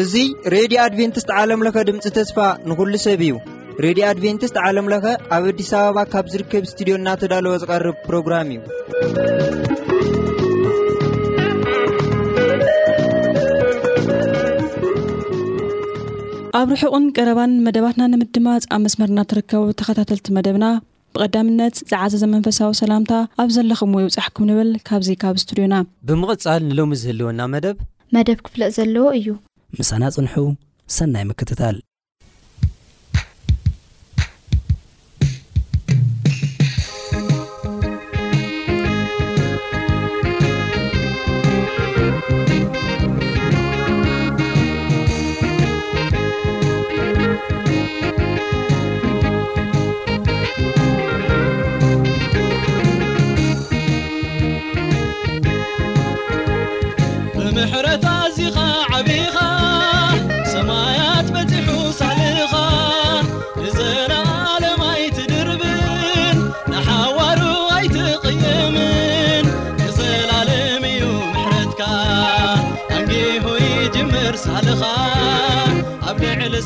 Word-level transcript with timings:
እዙይ 0.00 0.26
ሬድዮ 0.54 0.78
ኣድቨንትስት 0.86 1.30
ዓለምለኸ 1.42 1.76
ድምፂ 1.88 2.04
ተስፋ 2.16 2.36
ንኹሉ 2.70 2.92
ሰብ 3.04 3.20
እዩ 3.26 3.32
ሬድዮ 3.84 4.02
ኣድቨንትስት 4.10 4.56
ዓለምለኸ 4.64 5.04
ኣብ 5.36 5.44
ኣዲስ 5.52 5.70
ኣበባ 5.80 5.98
ካብ 6.14 6.26
ዝርከብ 6.32 6.62
እስትድዮ 6.68 6.94
እናተዳለወ 6.98 7.54
ዝቐርብ 7.62 7.96
ፕሮግራም 8.08 8.50
እዩ 8.56 8.60
ኣብ 16.60 16.68
ርሑቕን 16.76 17.04
ቀረባን 17.16 17.50
መደባትና 17.66 18.04
ንምድማፅ 18.12 18.64
ኣብ 18.76 18.80
መስመርናትርከቡ 18.86 19.64
ተኸታተልቲ 19.80 20.28
መደብና 20.38 20.64
ቀዳምነት 21.22 21.76
ዝዓዘ 21.90 22.12
ዘመንፈሳዊ 22.22 22.72
ሰላምታ 22.82 23.12
ኣብ 23.42 23.48
ዘለኹም 23.56 23.94
ይውፃሕኩም 24.02 24.46
ንብል 24.50 24.70
ካብዚ 24.88 25.08
ካብ 25.24 25.36
እስቱድዮና 25.40 25.74
ብምቕፃል 26.08 26.62
ንሎሚ 26.70 26.92
ዝህልወና 27.02 27.40
መደብ 27.54 27.76
መደብ 28.16 28.38
ክፍለእ 28.46 28.72
ዘለዎ 28.78 29.08
እዩ 29.20 29.28
ምሳና 29.80 30.02
ፅንሑ 30.16 30.34
ሰናይ 30.96 31.24
ምክትታል 31.30 31.76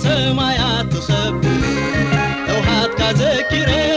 سميعتsب 0.03 1.41
وحtkaذكري 2.55 3.92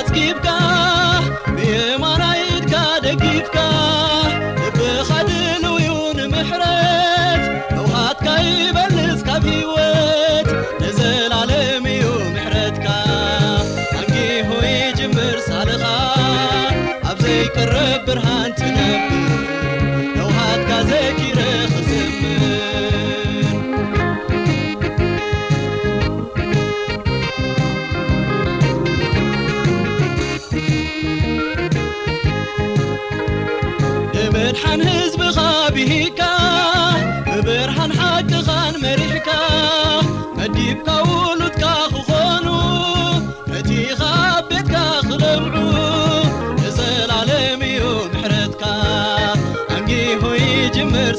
سكبك 0.00 0.99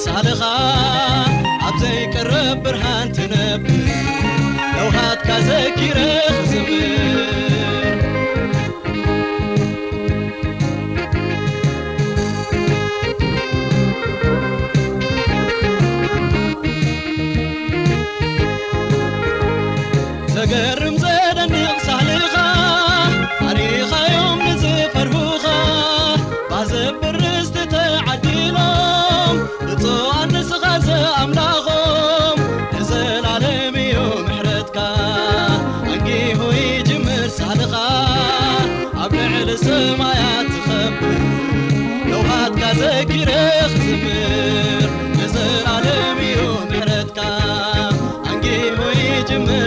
ሳልኻ 0.04 0.42
ኣብዘይቀረብ 1.68 2.56
ብርሃንትነብ 2.64 3.64
ኣውሃትካዘኪረ 4.84 5.98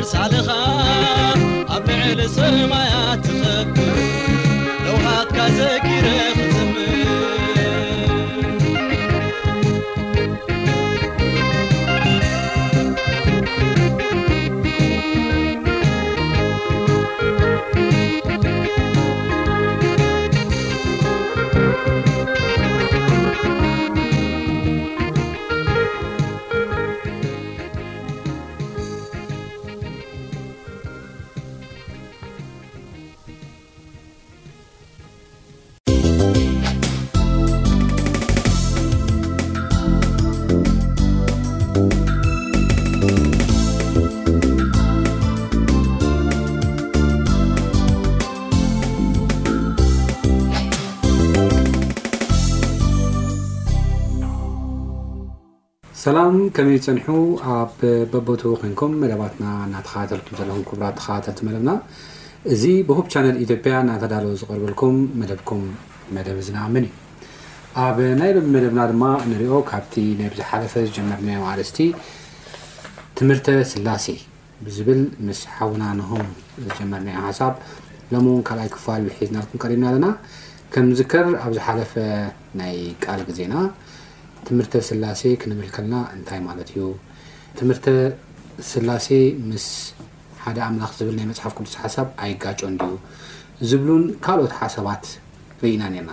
سلخ 0.05 0.49
أبنعلسمعيتخق 1.71 3.75
لو 4.87 4.93
حكزكير 5.09 6.44
ሰላም 56.03 56.37
ከመይ 56.55 56.73
ይፀንሑ 56.77 57.07
ኣብ 57.57 57.81
በቦቲ 58.13 58.41
ኮንኩም 58.61 58.93
መደባትና 59.03 59.45
እናተኸባተልኩም 59.67 60.35
ዘለኹም 60.39 60.63
ክቡራት 60.69 60.95
ተኸባተልቲ 61.01 61.41
መደብና 61.49 61.71
እዚ 62.53 62.63
ብሁብ 62.89 63.05
ቻነል 63.13 63.37
ኢትዮጵያ 63.45 63.75
እናተዳለ 63.83 64.27
ዝቅርበልኩም 64.41 64.97
መደብኩም 65.21 65.63
መደብ 66.17 66.39
እዝነኣምን 66.45 66.87
እዩ 66.89 66.91
ኣብ 67.85 67.99
ናይ 68.23 68.31
ሎም 68.37 68.49
መደብና 68.55 68.81
ድማ 68.93 69.03
ንሪኦ 69.33 69.55
ካብቲ 69.71 69.95
ናይ 70.21 70.29
ብዝሓለፈ 70.33 70.75
ዝጀመርናዮ 70.89 71.45
ኣርስቲ 71.53 71.79
ትምህርተ 73.21 73.47
ስላሴ 73.75 74.07
ብዝብል 74.67 75.03
ምስ 75.29 75.43
ሓውና 75.55 75.85
ንሆም 76.01 76.27
ዝጀመርናዮ 76.67 77.17
ሓሳብ 77.29 77.55
ሎም 78.15 78.27
እውን 78.33 78.43
ካልኣይ 78.51 78.71
ክፋል 78.77 79.05
ውሒዝናኩም 79.11 79.63
ቀሪምና 79.67 79.87
ኣለና 79.93 80.09
ከም 80.75 80.89
ዝከር 81.01 81.29
ኣብ 81.45 81.53
ዝሓለፈ 81.59 81.95
ናይ 82.61 82.77
ቃል 83.07 83.21
ግዜና 83.31 83.55
ትምህርቲ 84.49 84.75
ስላሴ 84.89 85.21
ክንብል 85.43 85.69
ከልና 85.75 85.95
እንታይ 86.17 86.41
ማለት 86.49 86.69
እዩ 86.73 86.83
ትምህርቲ 87.59 87.87
ስላሴ 88.71 89.07
ምስ 89.49 89.67
ሓደ 90.45 90.59
ኣምላኽ 90.69 90.91
ዝብል 90.99 91.15
ናይ 91.19 91.27
መፅሓፍ 91.31 91.53
ቅዱስ 91.59 91.75
ሓሳብ 91.83 92.09
ኣይጋጮን 92.25 92.75
ድዩ 92.81 92.95
ዝብሉን 93.71 94.05
ካልኦት 94.25 94.53
ሓሳባት 94.61 95.05
ርኢና 95.63 95.83
ነርና 95.95 96.13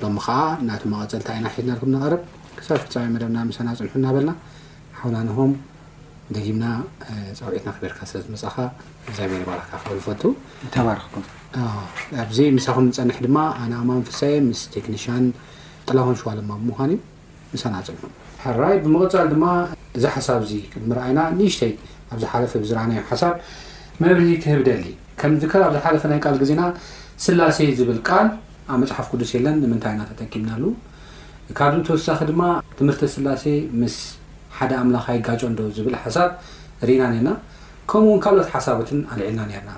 ዶም 0.00 0.16
ከዓ 0.24 0.36
ናቶ 0.68 0.82
መቀፅልቲ 0.92 1.28
ዓይና 1.34 1.46
ሒትና 1.54 1.70
ኩም 1.80 1.90
ንቀርብ 1.94 2.22
ክሳብ 2.58 2.78
ፍፃሚ 2.84 3.06
መደብና 3.14 3.38
ምሳና 3.50 3.68
ፅንሑ 3.78 3.94
እናበልና 4.00 4.32
ሓውና 4.98 5.16
ንሆም 5.28 5.52
ደጊምና 6.34 6.64
ፃውዒትና 7.40 7.70
ክበርካ 7.76 8.00
ስለዝመፅእኻ 8.10 8.54
ግዚብባካ 9.08 9.72
ክህልፈቱ 9.86 10.22
ኣዚ 12.22 12.38
ምሳኹም 12.58 12.86
ዝፀንሕ 12.98 13.18
ድማ 13.26 13.38
ኣነ 13.62 13.72
ኣማ 13.82 13.90
ኣንፍሳይ 14.00 14.34
ምስ 14.50 14.62
ቴክኒሽያን 14.76 15.24
ጥላኮን 15.88 16.16
ሸዋልማ 16.20 16.50
ብምኳን 16.60 16.92
እዩ 16.94 17.00
ምሳናፅሑ 17.54 17.94
ሓራይ 18.44 18.76
ብመቐፀል 18.84 19.28
ድማ 19.32 19.44
እዚ 19.96 20.04
ሓሳብ 20.14 20.40
እዚ 20.46 20.52
ምርኣይና 20.88 21.20
ንሽተይ 21.38 21.72
ኣብ 22.12 22.18
ዝሓለፈ 22.22 22.52
ብዝረኣናዩ 22.62 23.00
ሓሳብ 23.10 23.34
መብሪ 24.02 24.20
ክህብ 24.42 24.60
ደሊ 24.68 24.84
ከምዚከ 25.20 25.54
ኣብ 25.66 25.72
ዝ 25.76 25.80
ሓለፈ 25.84 26.04
ናይ 26.12 26.20
ቃል 26.26 26.36
ግዜና 26.42 26.62
ስላሴ 27.24 27.58
ዝብል 27.78 27.98
ቃል 28.08 28.28
ኣብ 28.72 28.76
መፅሓፍ 28.82 29.06
ቅዱስ 29.12 29.30
የለን 29.36 29.56
ንምንታይ 29.64 29.92
እና 29.96 30.02
ተጠቂምናሉ 30.10 30.64
ካብዚ 31.58 31.80
ተወሳኺ 31.88 32.20
ድማ 32.30 32.42
ትምህርቲ 32.78 33.02
ስላሴ 33.14 33.44
ምስ 33.80 33.96
ሓደ 34.58 34.72
ኣምላኻይ 34.82 35.18
ጋጆ 35.26 35.42
ዶ 35.58 35.68
ዝብል 35.78 35.96
ሓሳብ 36.04 36.30
ንርኢና 36.80 37.04
ነርና 37.14 37.30
ከምኡ 37.90 38.06
ውን 38.14 38.20
ካልኦት 38.24 38.48
ሓሳቦትን 38.54 39.00
ኣልዒልና 39.12 39.40
ነርና 39.52 39.70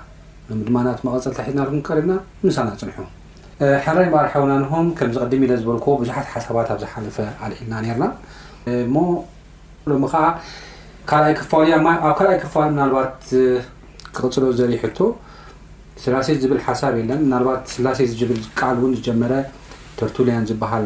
ሎ 0.49 0.61
ድማ 0.69 0.77
ናት 0.87 0.99
መቐፀል 1.07 1.33
ታሒናኩ 1.39 1.71
ቀሪብና 1.89 2.13
ምሳና 2.47 2.69
ፅንሑ 2.81 2.97
ሕረይ 3.85 4.07
ማርሒውና 4.13 4.53
ንሆም 4.63 4.87
ከምዚ 4.97 5.15
ቐድም 5.21 5.43
ኢለ 5.45 5.53
ዝበልኩዎ 5.61 5.93
ብዙሓት 6.01 6.27
ሓሳባት 6.33 6.67
ኣብ 6.73 6.77
ዝሓለፈ 6.81 7.15
ኣልዒልና 7.45 7.73
ነርና 7.83 8.03
ሞሎሚ 8.95 10.03
ከዓ 10.11 10.21
ካይ 11.11 11.33
ፋልኣብ 11.51 11.85
ካልኣይ 12.19 12.37
ክፋል 12.43 12.67
ምናልባት 12.75 13.23
ክቅፅሎ 14.15 14.43
ዘርዩ 14.59 14.73
ሕቶ 14.83 14.99
ስላሴ 16.03 16.27
ዝብል 16.41 16.59
ሓሳብ 16.67 16.93
የለን 17.01 17.19
ምናልባት 17.27 17.63
ስላሴዝብል 17.75 18.39
ቃል 18.59 18.75
እውን 18.81 18.91
ዝጀመረ 18.97 19.33
ተርቱልያን 19.99 20.45
ዝበሃል 20.51 20.85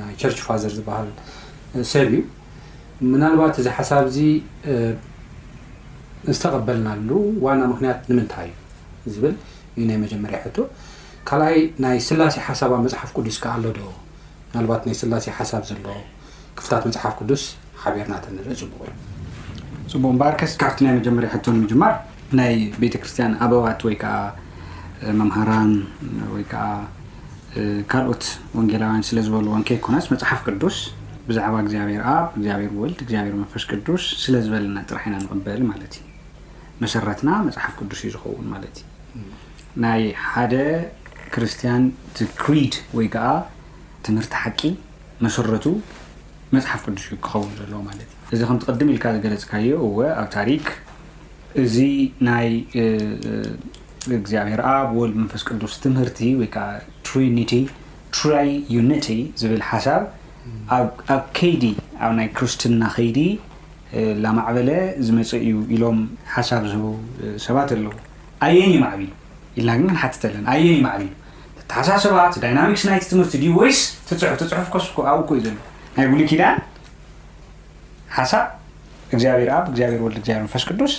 ናይ 0.00 0.12
ቸርች 0.22 0.40
ፋዘር 0.48 0.72
ዝበሃል 0.78 1.08
ሰብ 1.92 2.08
እዩ 2.16 2.22
ምናልባት 3.12 3.54
እዚ 3.62 3.68
ሓሳብ 3.76 4.04
እዚ 4.10 4.18
ዝተቐበልናሉ 6.36 7.08
ዋና 7.46 7.60
ምክንያት 7.72 7.98
ንምንታይ 8.10 8.50
እዩ 9.06 9.12
ዝብል 9.16 9.34
እዩ 9.76 9.82
ናይ 9.90 9.98
መጀመርያ 10.04 10.38
ሕቶ 10.44 10.56
ካልኣይ 11.28 11.58
ናይ 11.84 11.96
ስላሴ 12.08 12.34
ሓሳባ 12.46 12.72
መፅሓፍ 12.86 13.10
ቅዱስ 13.18 13.36
ከ 13.42 13.46
ኣሎዶ 13.54 13.80
ናልባት 14.54 14.82
ናይ 14.86 14.94
ስላሴ 15.02 15.24
ሓሳብ 15.38 15.62
ዘሎ 15.70 15.86
ክፍታት 16.58 16.82
መፅሓፍ 16.88 17.14
ቅዱስ 17.20 17.42
ሓቢርና 17.82 18.14
ንርኢ 18.36 18.56
ፅቡቅ 18.60 18.90
እዩ 19.86 19.90
ፅቡቅ 20.02 20.12
በርከስ 20.20 20.52
ካብቲ 20.62 20.80
ናይ 20.86 20.94
መጀመርያ 20.98 21.28
ሕቶ 21.34 21.44
ንምጅማር 21.56 21.94
ናይ 22.40 22.54
ቤተ 22.82 22.94
ክርስትያን 23.02 23.32
ኣበባት 23.46 23.80
ወይከዓ 23.86 24.14
መምሃራን 25.20 25.72
ወይ 26.34 26.44
ከዓ 26.52 26.64
ካልኦት 27.92 28.24
ወንጌላውያን 28.58 29.02
ስለ 29.08 29.18
ዝበሉ 29.28 29.46
ወንከ 29.54 29.70
ይኮነት 29.78 30.06
መፅሓፍ 30.14 30.40
ቅዱስ 30.50 30.78
ብዛዕባ 31.28 31.54
እግዚኣብሔርኣ 31.64 32.08
እግዚኣብር 32.38 32.72
ወልድ 32.82 32.98
እግዚኣብሔር 33.04 33.34
መንፈሽ 33.42 33.64
ቅዱስ 33.72 34.02
ስለ 34.24 34.34
ዝበለና 34.44 34.78
ጥራሕ 34.90 35.04
ኢና 35.10 35.16
ንቕበል 35.24 35.62
ማለት 35.70 35.94
ዩ 36.00 36.04
መሰረትና 36.84 37.28
መፅሓፍ 37.48 37.74
ቅዱስ 37.80 38.00
እዩ 38.04 38.10
ዝኸውን 38.16 38.46
ማለት 38.54 38.76
እዩ 39.14 39.24
ናይ 39.84 40.00
ሓደ 40.32 40.52
ክርስትያን 41.34 41.84
ቲክሪድ 42.18 42.74
ወይ 42.96 43.06
ከዓ 43.14 43.28
ትምህርቲ 44.06 44.34
ሓቂ 44.42 44.60
መሰረቱ 45.26 45.66
መፅሓፍ 46.56 46.82
ቅዱስ 46.86 47.04
ዩ 47.12 47.16
ክኸውን 47.26 47.50
ዘለዎ 47.60 47.78
ማለት 47.88 48.10
እዩ 48.26 48.32
እዚ 48.34 48.42
ከም 48.48 48.58
ትቐድም 48.62 48.90
ኢልካ 48.94 49.04
ዝገለፅካዩ 49.14 49.66
እወ 49.86 49.98
ኣብ 50.20 50.28
ታሪክ 50.36 50.66
እዚ 51.62 51.76
ናይ 52.28 52.48
እግዚኣብሔር 54.18 54.60
ኣብ 54.74 54.88
ወል 55.00 55.12
መንፈስ 55.20 55.42
ቅዱስ 55.48 55.74
ትምህርቲ 55.86 56.20
ወይከዓ 56.42 56.66
ሪኒ 57.14 57.40
ራይዩኒቲ 58.34 59.06
ዝብል 59.40 59.62
ሓሳብ 59.70 60.02
ኣብ 61.14 61.22
ከይዲ 61.36 61.64
ኣብ 62.04 62.12
ናይ 62.18 62.26
ክርስትና 62.36 62.82
ከይዲ 62.96 63.18
ላማዕበለ 64.22 64.70
ዝመፅ 65.06 65.30
እዩ 65.46 65.56
ኢሎም 65.74 65.98
ሓሳብ 66.34 66.62
ዝህቡ 66.72 66.86
ሰባት 67.46 67.68
ኣለው 67.76 67.94
ኣየ 68.46 68.58
ይማዕቢል 68.74 69.12
ኢልና 69.60 69.72
ግንን 69.80 69.96
ሓትት 70.02 70.22
ኣለና 70.28 70.46
ኣየ 70.52 70.64
ይማዕቢሉ 70.78 71.12
ተሓሳሰባት 71.70 72.34
ዳይናሚክስ 72.42 72.82
ናይቲ 72.88 73.04
ትምህርቲ 73.12 73.36
ወይስ 73.58 73.78
ትፅሑፍ 74.08 74.36
ትፅሑፍ 74.42 74.66
ኮስ 74.74 74.86
ኣብኡኮ 75.12 75.30
እዩ 75.38 75.42
ዘሎ 75.48 75.56
ናይ 75.96 76.06
ቡሉኪዳን 76.12 76.56
ሓሳብ 78.16 78.44
እግዚኣብሔር 79.14 79.50
ኣብ 79.56 79.64
እግዚኣብሔር 79.70 80.02
ወ 80.06 80.08
እግኣብር 80.20 80.46
ፈሽ 80.54 80.64
ቅዱስ 80.70 80.94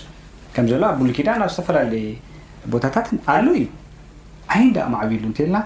ከም 0.56 0.66
ዘሎዋ 0.72 0.90
ቡሉኪዳን 1.02 1.40
ኣብ 1.46 1.52
ዝተፈላለየ 1.54 2.08
ቦታታት 2.74 3.08
ኣሉ 3.36 3.48
እዩ 3.60 3.66
ኣይ 4.54 4.62
እንዳማዕቢሉ 4.70 5.24
እንትልና 5.32 5.58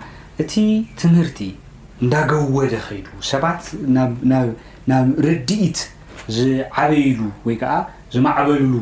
እቲ 0.44 0.54
ትምህርቲ 1.02 1.40
እንዳገወደ 2.04 2.74
ኸይዱ 2.88 3.08
ሰባት 3.32 3.62
ብ 4.22 5.00
ርዲኢት 5.30 5.80
ዝዓበይሉ 6.38 7.20
ወይ 7.48 7.56
ከዓ 7.62 7.74
ዝማዕበሉሉ 8.14 8.74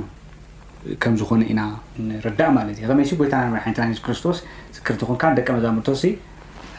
ከምዝኾነ 1.03 1.41
ኢና 1.51 1.61
ንርዳእ 2.09 2.51
ማለት 2.57 2.75
እዩ 2.79 2.85
ከመይ 2.91 3.07
ቦታ 3.21 3.33
ሓይነት 3.41 3.79
ሱስ 3.93 3.99
ክርስቶስ 4.05 4.37
ስክርቲኹንከ 4.77 5.23
ደቀ 5.39 5.47
መዛምርቶ 5.57 5.87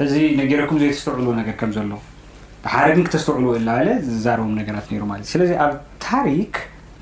እዚ 0.05 0.12
ነገረኩም 0.41 0.76
ዘይተስተውዕሉዎ 0.82 1.32
ነገር 1.41 1.55
ከም 1.61 1.70
ዘሎ 1.76 1.93
ሓደ 2.73 2.88
ግን 2.97 3.05
ክተስተውዕልዎ 3.08 3.50
ለበለ 3.67 3.88
ዝዛረቦም 4.06 4.55
ነገራት 4.61 4.87
ነይሩ 4.93 5.02
ማለት 5.11 5.25
እዩ 5.26 5.32
ስለዚ 5.37 5.50
ኣብ 5.64 5.73
ታሪክ 6.06 6.55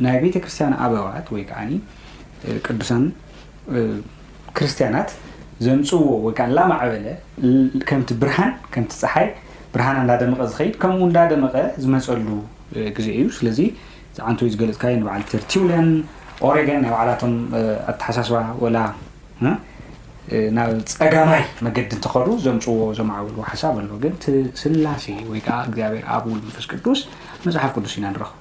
ናይ 0.05 0.17
ቤተ 0.25 0.35
ክርስትያን 0.45 0.75
ኣበባት 0.87 1.27
ወይ 1.35 1.43
ከዓ 1.51 1.61
ቅዱሳን 2.67 3.05
ክርስትያናት 4.59 5.11
ዘምፅዎ 5.67 6.01
ወይከዓ 6.27 6.47
ላማዕበለ 6.57 7.07
ከምቲ 7.91 8.11
ብርሃን 8.23 8.53
ከምቲ 8.75 8.93
ፀሓይ 9.03 9.29
ብርሃና 9.73 9.99
እዳደምቐ 10.07 10.43
ዝኸይድ 10.53 10.75
ከምኡ 10.83 11.01
እንዳደምቐ 11.09 11.57
ዝመፀሉ 11.85 12.27
ግዜ 12.97 13.09
እዩ 13.21 13.25
ስለዚ 13.39 13.61
ዓንት 14.31 14.41
ወይ 14.45 14.51
ዝገልፅካዩ 14.55 14.95
ንባዓል 15.01 15.23
ተርቲውለን 15.33 15.89
ኦሬገን 16.47 16.81
ናይ 16.85 16.91
ባዕላቶም 16.95 17.33
ኣተሓሳስባ 17.91 18.37
ላ 18.77 18.81
ናብ 20.57 20.71
ፀጋማይ 21.01 21.43
መገዲ 21.67 21.87
እንተኸዱ 21.97 22.29
ዘምፅዎ 22.47 22.75
ዘማዕበሉዎ 22.99 23.43
ሓሳብ 23.53 23.75
ኣለዎ 23.81 23.97
ግን 24.05 24.13
ቲስላሴ 24.25 25.05
ወይከዓ 25.31 25.57
እግዚኣብሔር 25.69 26.05
ኣብ 26.17 26.25
ውል 26.33 26.41
ንፈስ 26.49 26.67
ቅዱስ 26.73 27.01
መፅሓፍ 27.47 27.71
ቅዱስ 27.77 27.93
ኢና 28.01 28.07
ንረኽቡ 28.15 28.37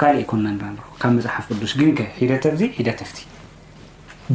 ካልእ 0.00 0.18
ኣይኮና 0.22 0.46
ን 0.54 0.60
ንረክ 0.74 0.88
ካብ 1.02 1.10
መፅሓፍ 1.18 1.44
ቅዱስ 1.52 1.72
ግንከ 1.80 2.00
ሂደተዚ 2.20 2.60
ሒደተፍቲ 2.78 3.18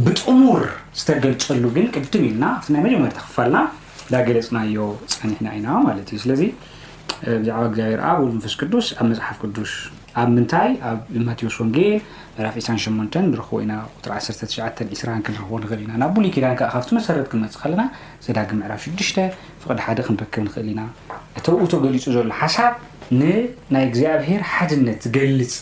ብጥሙር 0.06 0.64
ዝተገልፀሉ 1.00 1.64
ግን 1.78 1.88
ቅድም 1.96 2.24
ኢልና 2.30 2.44
ኣብቲ 2.56 2.68
ናይ 2.76 2.82
መጀመርቲ 2.88 3.18
ክፋልና 3.28 3.58
ዳ 4.14 4.24
ገለፅናዮ 4.30 4.86
ፀኒሕና 5.20 5.48
ኢና 5.60 5.70
ማለት 5.88 6.08
እዩ 6.14 6.20
ስለዚ 6.26 6.42
ብዛዕባ 7.42 7.64
እግዚኣብሔር 7.72 8.02
ኣብውል 8.12 8.32
ንፈስ 8.40 8.54
ቅዱስ 8.62 8.88
ኣብ 9.00 9.06
መፅሓፍ 9.14 9.38
ቅዱስ 9.44 9.74
ኣብ 10.22 10.30
ምንታይ 10.36 10.70
ኣብ 10.90 11.00
ማቴዎስ 11.28 11.56
ወንጌ 11.62 11.76
ምዕራፍ 12.36 12.56
28 12.62 13.16
ንረኽቦ 13.32 13.54
ኢና 13.64 13.74
ቁት19 14.04 14.62
2ራ 15.00 15.10
ክንረክቦ 15.26 15.52
ንኽእል 15.64 15.82
ኢና 15.86 15.92
ናብ 16.02 16.12
ቡሉኪዳን 16.16 16.56
ከዓ 16.60 16.68
ካብቲ 16.74 16.90
መሰረት 16.98 17.26
ክንመፅእ 17.32 17.60
ከለና 17.64 17.84
ዘዳግ 18.26 18.50
ምዕራፍ 18.60 18.82
6 18.90 19.22
ፍቅድ 19.64 19.80
ሓደ 19.86 20.00
ክንበክብ 20.08 20.44
ንኽእል 20.48 20.68
ኢና 20.74 20.82
እተብኡ 21.40 21.62
ቶ 21.74 21.80
ገሊፁ 21.86 22.06
ዘሎ 22.16 22.28
ሓሳብ 22.42 22.74
ንናይ 23.22 23.86
እግዚኣብሄር 23.90 24.42
ሓድነት 24.54 25.00
ዝገልፅ 25.06 25.54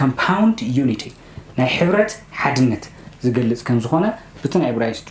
ኮምፓውንድ 0.00 0.58
ዩኒቲ 0.78 1.02
ናይ 1.58 1.68
ሕብረት 1.78 2.12
ሓድነት 2.42 2.84
ዝገልፅ 3.24 3.60
ከም 3.68 3.78
ዝኾነ 3.86 4.04
ብቲናይ 4.42 4.72
ብራይስጡ 4.78 5.08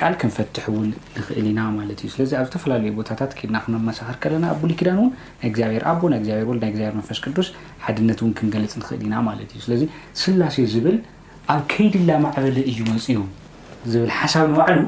ቃል 0.00 0.14
ክንፈትሕ 0.20 0.64
እውን 0.72 0.88
ንኽእል 1.16 1.46
ኢና 1.50 1.60
ማለት 1.78 1.98
እዩ 2.04 2.08
ስለዚ 2.14 2.30
ኣብ 2.38 2.44
ዝተፈላለዩ 2.48 2.90
ቦታታት 2.98 3.32
ከይድና 3.38 3.56
ክመመሳኽር 3.64 4.16
ከለና 4.22 4.44
ኣቡሉኪዳን 4.54 4.98
እውን 5.00 5.10
ናይ 5.40 5.46
እግዚኣብሔር 5.50 5.82
ኣቦ 5.92 6.00
ናይ 6.12 6.20
ግዚኣብሄር 6.22 6.46
ወልይ 6.50 6.70
ግዚብር 6.74 6.94
መንፈስ 6.98 7.18
ቅዱስ 7.24 7.48
ሓድነት 7.84 8.20
ውን 8.24 8.32
ክንገለፅ 8.38 8.74
ንኽእል 8.82 9.02
ኢና 9.08 9.14
ማለት 9.28 9.50
እዩ 9.56 9.60
ስለዚ 9.66 9.82
ስላስዮ 10.22 10.64
ዝብል 10.74 10.96
ኣብ 11.54 11.62
ከይድላ 11.74 12.10
ማዕበለ 12.24 12.56
እዩ 12.72 12.78
መፂዮ 12.92 13.18
ዝብል 13.94 14.10
ሓሳብ 14.18 14.46
ንባዕሉ 14.54 14.80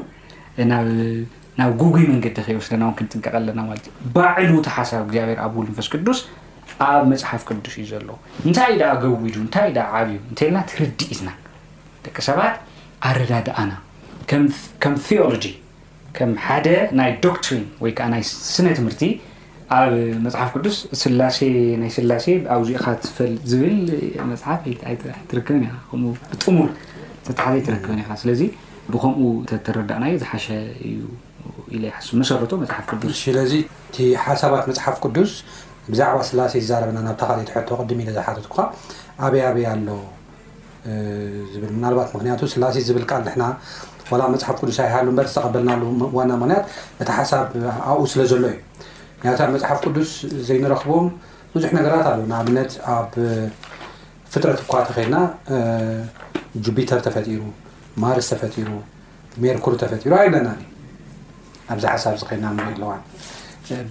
ናብ 1.59 1.71
ጎጉይ 1.81 2.05
መንገዲ 2.13 2.35
ከይ 2.47 2.55
ስለና 2.67 2.83
ው 2.89 2.93
ክንጥንቀቐ 2.97 3.33
ኣለና 3.41 3.59
ማለት 3.69 3.85
ዩ 3.89 4.11
ባዕሉቲ 4.15 4.67
ሓሳብ 4.77 5.01
እግዚኣብሔር 5.07 5.39
ኣቡልመንፈስ 5.47 5.87
ቅዱስ 5.93 6.19
ኣብ 6.87 7.03
መፅሓፍ 7.11 7.41
ቅዱስ 7.49 7.75
እዩ 7.81 7.85
ዘሎ 7.93 8.09
እንታይ 8.47 8.73
ዳ 8.81 8.91
ገውዱ 9.03 9.35
እንታይ 9.45 9.69
ዳ 9.77 9.87
ዓብዩ 9.99 10.17
እንተለና 10.31 10.59
ትርዲኢትና 10.71 11.29
ደቂ 12.07 12.17
ሰባት 12.29 12.55
ኣረዳድኣና 13.09 13.71
ከም 14.31 14.95
ዎሎጂ 15.27 15.45
ከም 16.17 16.31
ሓደ 16.45 16.67
ናይ 16.99 17.09
ዶክትሪን 17.25 17.63
ወይከዓ 17.83 18.05
ናይ 18.13 18.23
ስነ 18.53 18.65
ትምህርቲ 18.79 19.03
ኣብ 19.77 19.91
መፅሓፍ 20.25 20.49
ቅዱስ 20.55 20.77
ና 21.19 21.87
ስላሴ 21.95 22.25
ኣብዚኡካ 22.55 22.85
ዝብ 23.51 23.61
ሓፍትርክብን 24.49 25.63
ብጥሙር 26.31 26.69
ተሓዘ 27.39 27.59
ትርክበን 27.67 27.99
ኢ 28.03 28.05
ስለዚ 28.23 28.41
ብከምኡ 28.93 29.29
ተረዳእናየ 29.65 30.13
ዝሓሸ 30.23 30.47
እዩ 30.89 30.99
መሰረ 32.21 32.37
መፅሓፍ 32.65 32.85
ቅዱስ 32.91 33.17
ስለዚ 33.25 33.53
ቲ 33.95 34.07
ሓሳባት 34.25 34.63
መፅሓፍ 34.71 34.95
ቅዱስ 35.05 35.31
ብዛዕባ 35.91 36.19
ስላሴ 36.29 36.53
ዝዛረበና 36.63 36.99
ናብ 37.07 37.15
ተካ 37.21 37.31
ትሕቶ 37.49 37.69
ቅድም 37.81 37.99
ኢ 38.03 38.05
ዝሓ 38.17 38.25
ኩካ 38.45 38.59
ኣበይ 39.25 39.43
ኣበይ 39.49 39.65
ኣሎ 39.73 39.87
ናባት 41.83 42.09
ምክንቱ 42.15 42.41
ስላሴ 42.55 42.75
ዝብል 42.87 43.05
ልሕና 43.27 43.43
ላ 44.19 44.23
መፅሓፍ 44.33 44.57
ቅዱስ 44.63 44.77
ኣይሃሉ 44.83 45.07
በር 45.17 45.27
ዝተቀበልናሉ 45.31 45.83
ዋና 46.17 46.31
ምክንያት 46.41 46.65
እቲ 47.01 47.09
ሓሳብ 47.19 47.47
ኣብኡ 47.91 48.03
ስለ 48.13 48.21
ዘሎ 48.31 48.43
እዩ 49.21 49.31
ናብ 49.39 49.49
መፅሓፍ 49.55 49.79
ቅዱስ 49.85 50.09
ዘይንረኽቦም 50.47 51.07
ብዙሕ 51.55 51.69
ነገራት 51.77 52.05
ኣለዉ 52.11 52.25
ንኣብነት 52.31 52.71
ኣብ 52.95 53.13
ፍጥረት 54.33 54.59
እኳተ 54.65 54.87
ኮድና 54.97 55.17
ጁፒተር 56.65 56.99
ተፈጢሩ 57.07 57.41
ማርስ 58.03 58.27
ተፈጢሩ 58.33 58.69
ሜርኩር 59.43 59.73
ተፈሩ 59.83 60.11
ኣይለና 60.21 60.49
ኣብዚ 61.73 61.83
ሓሳብ 61.93 62.25
ኮና 62.29 62.45
ኣዋ 62.67 62.93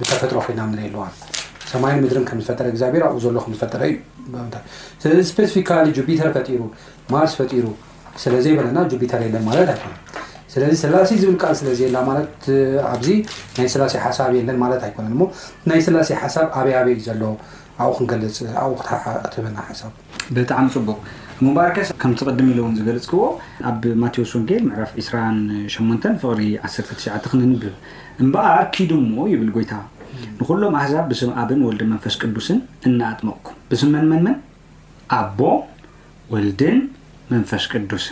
ብተፈጥሮ 0.00 0.37
ኮይና 0.46 0.61
ኣለዋ 0.88 1.04
ሰማይ 1.73 1.94
ምድር 2.02 2.18
ከዝፈጠረ 2.28 2.66
ግኣብርኣብኡ 2.75 3.16
ዝፈጠረእዩ 3.54 3.96
ስለዚ 5.02 5.20
ስፊካ 5.52 5.70
ጁፒተር 5.96 6.28
ፈሩ 6.49 6.61
ማርስ 7.14 7.32
ተፈሩ 7.40 7.64
ስለዘይበለና 8.25 8.78
ጁፒተር 8.92 9.23
ለ 9.35 9.40
ማስለዚ 9.49 10.75
ስላሲ 10.82 11.11
ዝብል 11.23 11.37
ል 11.52 11.75
ስለላ 11.78 11.96
ማኣዚ 12.08 13.06
ናይ 13.58 13.68
ስላሲይ 13.75 14.00
ሓሳብ 14.04 14.30
የለን 14.38 14.56
ማት 14.62 14.82
ኣይኮነ 14.88 15.08
ናይ 15.70 15.80
ስላሲይ 15.87 16.16
ሓሳብ 16.23 16.46
ኣበይበይ 16.58 16.94
ዩዘለ 17.00 17.23
ኣብኡ 17.85 17.94
ክንገልፅ 17.99 18.37
ኣኡ 18.62 18.70
ክትህበና 18.80 19.56
ሓሳብ 19.68 19.92
ብጣዕሚ 20.37 20.68
ፅቡቅ 20.76 20.99
ሞባርከስ 21.46 21.88
ከምትቅድም 22.02 22.46
ኢሉውን 22.52 22.75
ዝገልፅ 22.78 23.04
ክዎ 23.11 23.23
ኣብ 23.70 23.82
ማቴዎስ 24.04 24.30
ወንጌል 24.37 24.64
ዕራፍ 24.76 24.92
28 25.02 26.06
ፍቅሪ 26.23 26.40
19 26.70 27.28
ክንንብብ 27.32 27.75
እምበኣ 28.25 28.46
ኪድ 28.76 28.92
ሞ 29.14 29.26
ይብል 29.32 29.50
ጎይታ 29.56 29.73
ንኩሎም 30.40 30.75
ኣሕዛብ 30.80 31.04
ብስም 31.12 31.30
ኣብን 31.40 31.61
ወልድን 31.66 31.90
መንፈስ 31.94 32.14
ቅዱስን 32.23 32.61
እናኣጥመቕኩም 32.88 33.56
ብስ 33.73 33.82
መንመንመን 33.96 34.37
ኣቦ 35.18 35.38
ወልድን 36.35 36.78
መንፈስ 37.33 37.64
ቅዱስ 37.73 38.04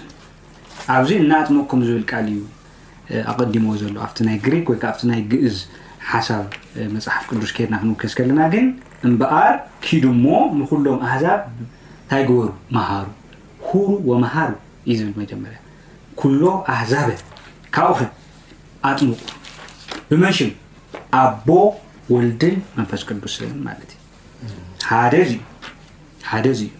ኣብዚ 0.94 1.10
እናኣጥሙቕ 1.24 1.64
ከም 1.70 1.80
ዝብል 1.88 2.04
ቃል 2.12 2.26
እዩ 2.32 2.40
ኣቐዲሞ 3.32 3.66
ዘሎ 3.82 3.94
ኣብቲ 4.06 4.18
ናይ 4.28 4.36
ግሪክ 4.46 4.64
ወይ 4.70 4.78
ከ 4.82 4.86
ኣብቲ 4.92 5.02
ናይ 5.10 5.20
ግእዝ 5.32 5.56
ሓሳብ 6.10 6.42
መፅሓፍ 6.94 7.24
ቅዱስ 7.30 7.50
ከሄድና 7.56 7.74
ክንውከዝ 7.82 8.12
ከለና 8.18 8.40
ግን 8.54 8.66
እምበኣር 9.08 9.54
ኪዱ 9.84 10.04
ሞ 10.24 10.26
ንኩሎም 10.58 10.98
ኣሕዛብ 11.06 11.40
እንታይ 11.54 12.22
ግበሩ 12.30 12.48
መሃሩ 12.76 13.04
ሁሩ 13.68 13.88
ወመሃሩ 14.10 14.50
እዩ 14.90 14.96
ዝብል 15.00 15.14
መጀመርያ 15.22 15.58
ኩሎ 16.22 16.42
ኣህዛበ 16.74 17.08
ካኡኸ 17.76 18.00
ኣጥሙቕ 18.92 19.20
ብመሽም 20.10 20.52
ኣቦ 21.22 21.48
ወልድን 22.14 22.56
መንፈስ 22.78 23.02
ቅዱስ 23.10 23.36
ማለት 23.66 23.90
እዩ 24.44 24.54
ሓደእዚዩ 26.30 26.70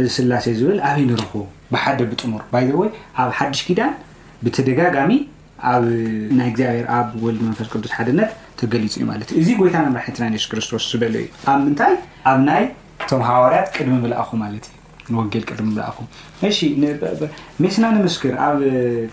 እዚ 0.00 0.06
ስላሴ 0.16 0.46
ዝብል 0.58 0.78
ኣብይ 0.90 1.04
ንረክቡ 1.10 1.34
ብሓደ 1.74 1.98
ብጥሙር 2.10 2.42
ይወይ 2.68 2.88
ኣብ 3.22 3.28
ሓዱሽ 3.38 3.60
ኪዳን 3.66 3.92
ብተደጋጋሚ 4.44 5.10
ኣብ 5.72 5.84
ናይ 6.38 6.48
እግዚኣብሔር 6.52 6.86
ኣብ 6.96 7.06
ወልድ 7.24 7.40
መንፈስ 7.48 7.68
ቅዱስ 7.72 7.92
ሓድነት 7.96 8.30
ተገሊፁ 8.60 8.94
ዩ 9.00 9.04
ማለት 9.10 9.28
እዩ 9.34 9.38
እዚ 9.42 9.50
ጎይታ 9.60 9.76
ንመርሕኒትና 9.88 10.24
ንሱስ 10.32 10.46
ክርስቶስ 10.52 10.84
ዝበለ 10.92 11.14
እዩ 11.20 11.28
ኣብ 11.52 11.58
ምንታይ 11.66 11.94
ኣብ 12.30 12.40
ናይ 12.48 12.64
እቶም 13.02 13.22
ሃዋርያት 13.28 13.68
ቅድሚ 13.76 13.94
ብልኣኹ 14.04 14.30
ማለትእዩ 14.42 14.74
ንወጌል 15.14 15.44
ቅድሚ 15.50 15.66
ብልኣኹ 15.76 15.98
መሺ 16.42 16.58
ሜስና 17.64 17.84
ንምስክር 17.98 18.34
ኣብ 18.48 18.56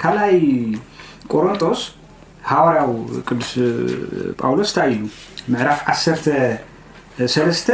ካልይ 0.03 0.39
ቆሮንጦስ 1.33 1.81
ሃዋርያዊ 2.51 2.89
ቅዱስ 3.29 3.49
ጳውሎስ 4.41 4.69
እታ 4.73 4.79
ኢሉ 4.95 5.01
ምዕራፍ 5.53 5.79
13 5.95 7.71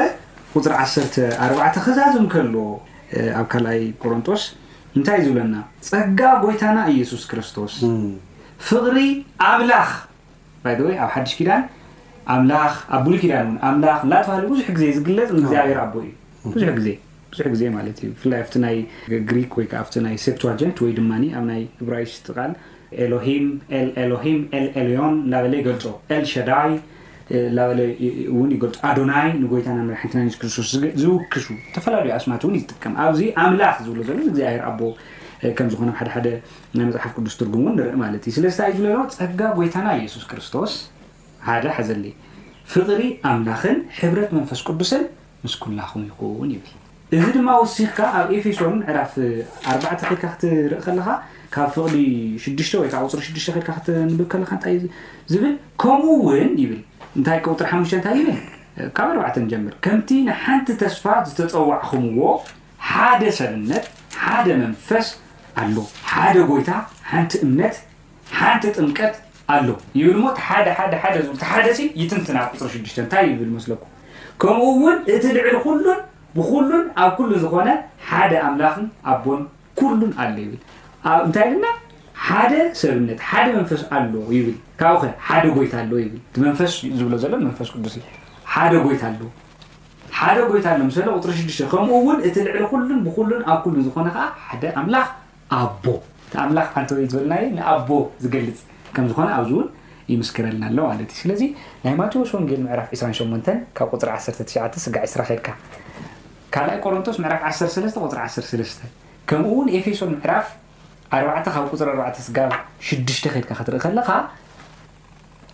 ቁፅር 0.55 0.73
14 0.81 1.83
ክዛዝም 1.87 2.25
ከልዎ 2.35 2.59
ኣብ 3.39 3.45
ካልኣይ 3.53 3.81
ቆሮንጦስ 4.01 4.43
እንታይ 4.97 5.19
ዝብለና 5.25 5.55
ፀጋ 5.89 6.19
ቦይታና 6.43 6.77
ኢየሱስ 6.93 7.23
ክርስቶስ 7.31 7.73
ፍቕሪ 8.69 8.97
ኣምላኽ 9.51 9.89
ኣብ 10.69 10.79
ሓዱሽ 11.15 11.33
ኪዳን 11.39 11.61
ኣላ 12.35 12.51
ኣብ 12.95 13.01
ቡሉ 13.07 13.13
ኪዳን 13.23 13.45
እው 13.49 13.53
ኣምላ 13.67 13.87
እናተባሃለ 14.05 14.45
ብዙሕ 14.53 14.67
ግዜ 14.77 14.85
ዝግለፅ 14.95 15.29
ንግብሔር 15.35 15.77
ኣቦ 15.83 15.93
እዩ 16.05 16.09
ብዙሕ 16.55 16.69
ግዜ 16.79 16.89
ብዙሕ 17.33 17.45
ግዜ 17.53 17.63
ማለት 17.77 17.97
እዩ 18.03 18.09
ብፍላይ 18.15 18.41
ብቲ 18.47 18.55
ይ 18.73 18.79
ግሪክ 19.29 19.51
ወይዓ 19.59 19.83
ይ 20.13 20.17
ሴፕቱንት 20.25 20.77
ወይ 20.85 20.91
ድማ 20.97 21.11
ኣብይ 21.41 21.63
ብራይስ 21.87 22.13
ቃል 22.35 22.53
ኤሎሂም 23.05 23.45
ኤሎሂም 24.03 24.41
ዮን 24.95 25.15
እናበለ 25.25 25.53
ገልፆ 25.69 25.85
ሸዳ 26.33 26.49
ላበለ 27.57 27.79
እውን 28.33 28.49
ይገልፁ 28.55 28.77
ኣዶናይ 28.89 29.27
ንጎይታና 29.41 29.79
መርሒ 29.87 30.13
ክስቶስ 30.41 30.69
ዝውክሱ 31.01 31.47
ዝተፈላለዩ 31.55 32.11
ኣስማት 32.17 32.41
እውን 32.45 32.55
ይዝጥቀም 32.57 32.93
ኣብዚ 33.05 33.21
ኣምላኽ 33.43 33.75
ዝብሎ 33.85 33.99
ዘግዜ 34.09 34.39
ይርኣቦ 34.55 34.79
ከምዝኾኖ 35.57 35.89
ሓደሓደ 35.99 36.27
ናይ 36.77 36.85
መፅሓፍ 36.89 37.11
ቅዱስ 37.17 37.33
ትርጉም 37.39 37.63
ውን 37.65 37.75
ንርኢ 37.79 37.95
ማለት 38.03 38.23
እዩ 38.27 38.31
ስለዝታ 38.37 38.61
ዝብለሎ 38.77 38.99
ፀጋ 39.17 39.39
ጎይታና 39.57 39.87
የሱስ 40.03 40.23
ክርስቶስ 40.29 40.71
ሓደ 41.47 41.65
ሓዘለ 41.77 42.05
ፍቕሪ 42.73 43.01
ኣምላኽን 43.31 43.77
ሕብረት 43.99 44.29
መንፈስ 44.37 44.61
ቅዱስን 44.67 45.03
ምስ 45.43 45.55
ኩላኹም 45.63 46.03
ይኹን 46.09 46.49
ይብል 46.55 46.73
እዚ 47.17 47.25
ድማ 47.35 47.49
ወሲኽ 47.61 47.91
ካ 47.97 48.01
ኣብ 48.19 48.29
ኤፌሶን 48.37 48.79
ዕራፍ 48.91 49.13
ኣ 49.69 49.75
ልካ 49.81 50.13
ክትርእ 50.21 50.81
ከለካ 50.85 51.07
ካብ 51.55 51.69
ፍቕሊ 51.75 51.93
ሽሽ 52.43 52.71
ወከ 52.81 52.93
ቁፅሪ 53.05 53.21
ሽሽ 53.35 53.45
ልካ 53.57 53.69
ክትንብብ 53.77 54.21
ከለካ 54.31 54.51
ን 54.81 54.87
ዝብል 55.31 55.53
ከምኡውን 55.81 56.51
ይብል 56.63 56.81
እንታይ 57.17 57.37
ፅሪ 57.45 57.65
5ታ 58.07 58.33
ካብ 58.97 59.09
ዕ 59.41 59.43
ጀር 59.51 59.61
ከምቲ 59.85 60.09
ንሓንቲ 60.27 60.67
ተስፋ 60.81 61.03
ዝተፀዋዕኹምዎ 61.27 62.25
ሓደ 62.89 63.21
ሰብነት 63.37 63.85
ሓደ 64.23 64.45
መንፈስ 64.63 65.07
ኣሎ 65.61 65.75
ሓደ 66.09 66.35
ጎይታ 66.49 66.71
ሓንቲ 67.11 67.31
እምነት 67.47 67.75
ሓንቲ 68.39 68.63
ጥምቀት 68.77 69.15
ኣሎ 69.55 69.67
ይብ 69.99 70.15
ሞ 70.23 70.33
ዝሓደ 71.39 71.67
ይትንትና 72.01 72.37
ፅ 72.59 72.71
6 72.75 73.07
ታ 73.13 73.25
ብ 73.39 73.49
መስለኩም 73.55 73.91
ከምኡ 74.43 74.67
ውን 74.83 74.97
እቲ 75.15 75.23
ልዕል 75.37 75.57
ሉን 75.85 75.87
ብሉን 76.37 76.85
ኣብ 77.03 77.11
ኩሉ 77.17 77.31
ዝኮነ 77.43 77.69
ሓደ 78.09 78.31
ኣምላኽን 78.47 78.87
ኣቦን 79.11 79.41
ኩሉን 79.79 80.11
ኣሎ 80.23 80.35
ይብልእታይ 80.43 81.49
ሓደ 82.25 82.53
ሰብነት 82.79 83.19
ሓደ 83.31 83.45
መንፈስ 83.57 83.81
ኣሎ 83.95 84.13
ይብልካኸ 84.37 85.01
ደ 85.43 85.51
ጎይታ 85.57 85.75
ኣ 85.81 86.53
ፈዝሎ 86.59 87.51
ፈቅዱስ 87.59 87.95
ጎይ 88.85 88.97
ኣ 89.03 89.13
ይ 90.25 90.25
ኣሎ 90.27 90.39
6 91.39 91.65
ከምኡውን 91.71 92.17
እ 92.27 92.29
ልዕሊ 92.47 92.59
ሉ 92.91 92.99
ብሉ 93.17 93.31
ኣብ 93.53 93.63
ሉ 93.77 93.81
ዝኮነ 93.87 94.07
ሓደ 94.45 94.63
ኣምላ 94.81 94.97
ኣቦ 95.59 95.85
ላወ 96.57 96.67
ዝበናየ 97.13 97.43
ንኣቦ 97.57 97.89
ዝገልፅ 98.23 98.57
ከዝኮነ 98.95 99.27
ኣብዚውን 99.37 99.67
ይስክረልና 100.11 100.63
ኣሎ 100.69 100.77
ማ 100.89 100.93
እዩ 100.99 101.11
ስለዚ 101.21 101.41
ናይ 101.85 101.93
ማቴዎስ 101.99 102.31
ወንጌል 102.37 102.61
ራፍ 102.79 102.87
28 103.01 103.49
ካ 103.77 103.87
ፅሪ1ስዕ 103.91 105.03
ስራድካ 105.13 105.47
ካ 106.55 106.65
ቆሮንቶስ 106.85 107.19
ራፍ 107.35 107.43
1 108.61 108.87
ከምው 109.29 109.59
ኤፌሶን 109.79 110.13
ራፍ 110.31 110.47
ኣባዕ 111.15 111.35
ካብ 111.55 111.65
ቁፅር 111.73 111.89
ኣርዕተ 111.91 112.17
ስጋብ 112.25 112.49
6ሽተ 112.87 113.25
ከድካ 113.33 113.49
ክትርኢ 113.57 113.77
ከለ 113.83 113.99
ከዓ 114.07 114.15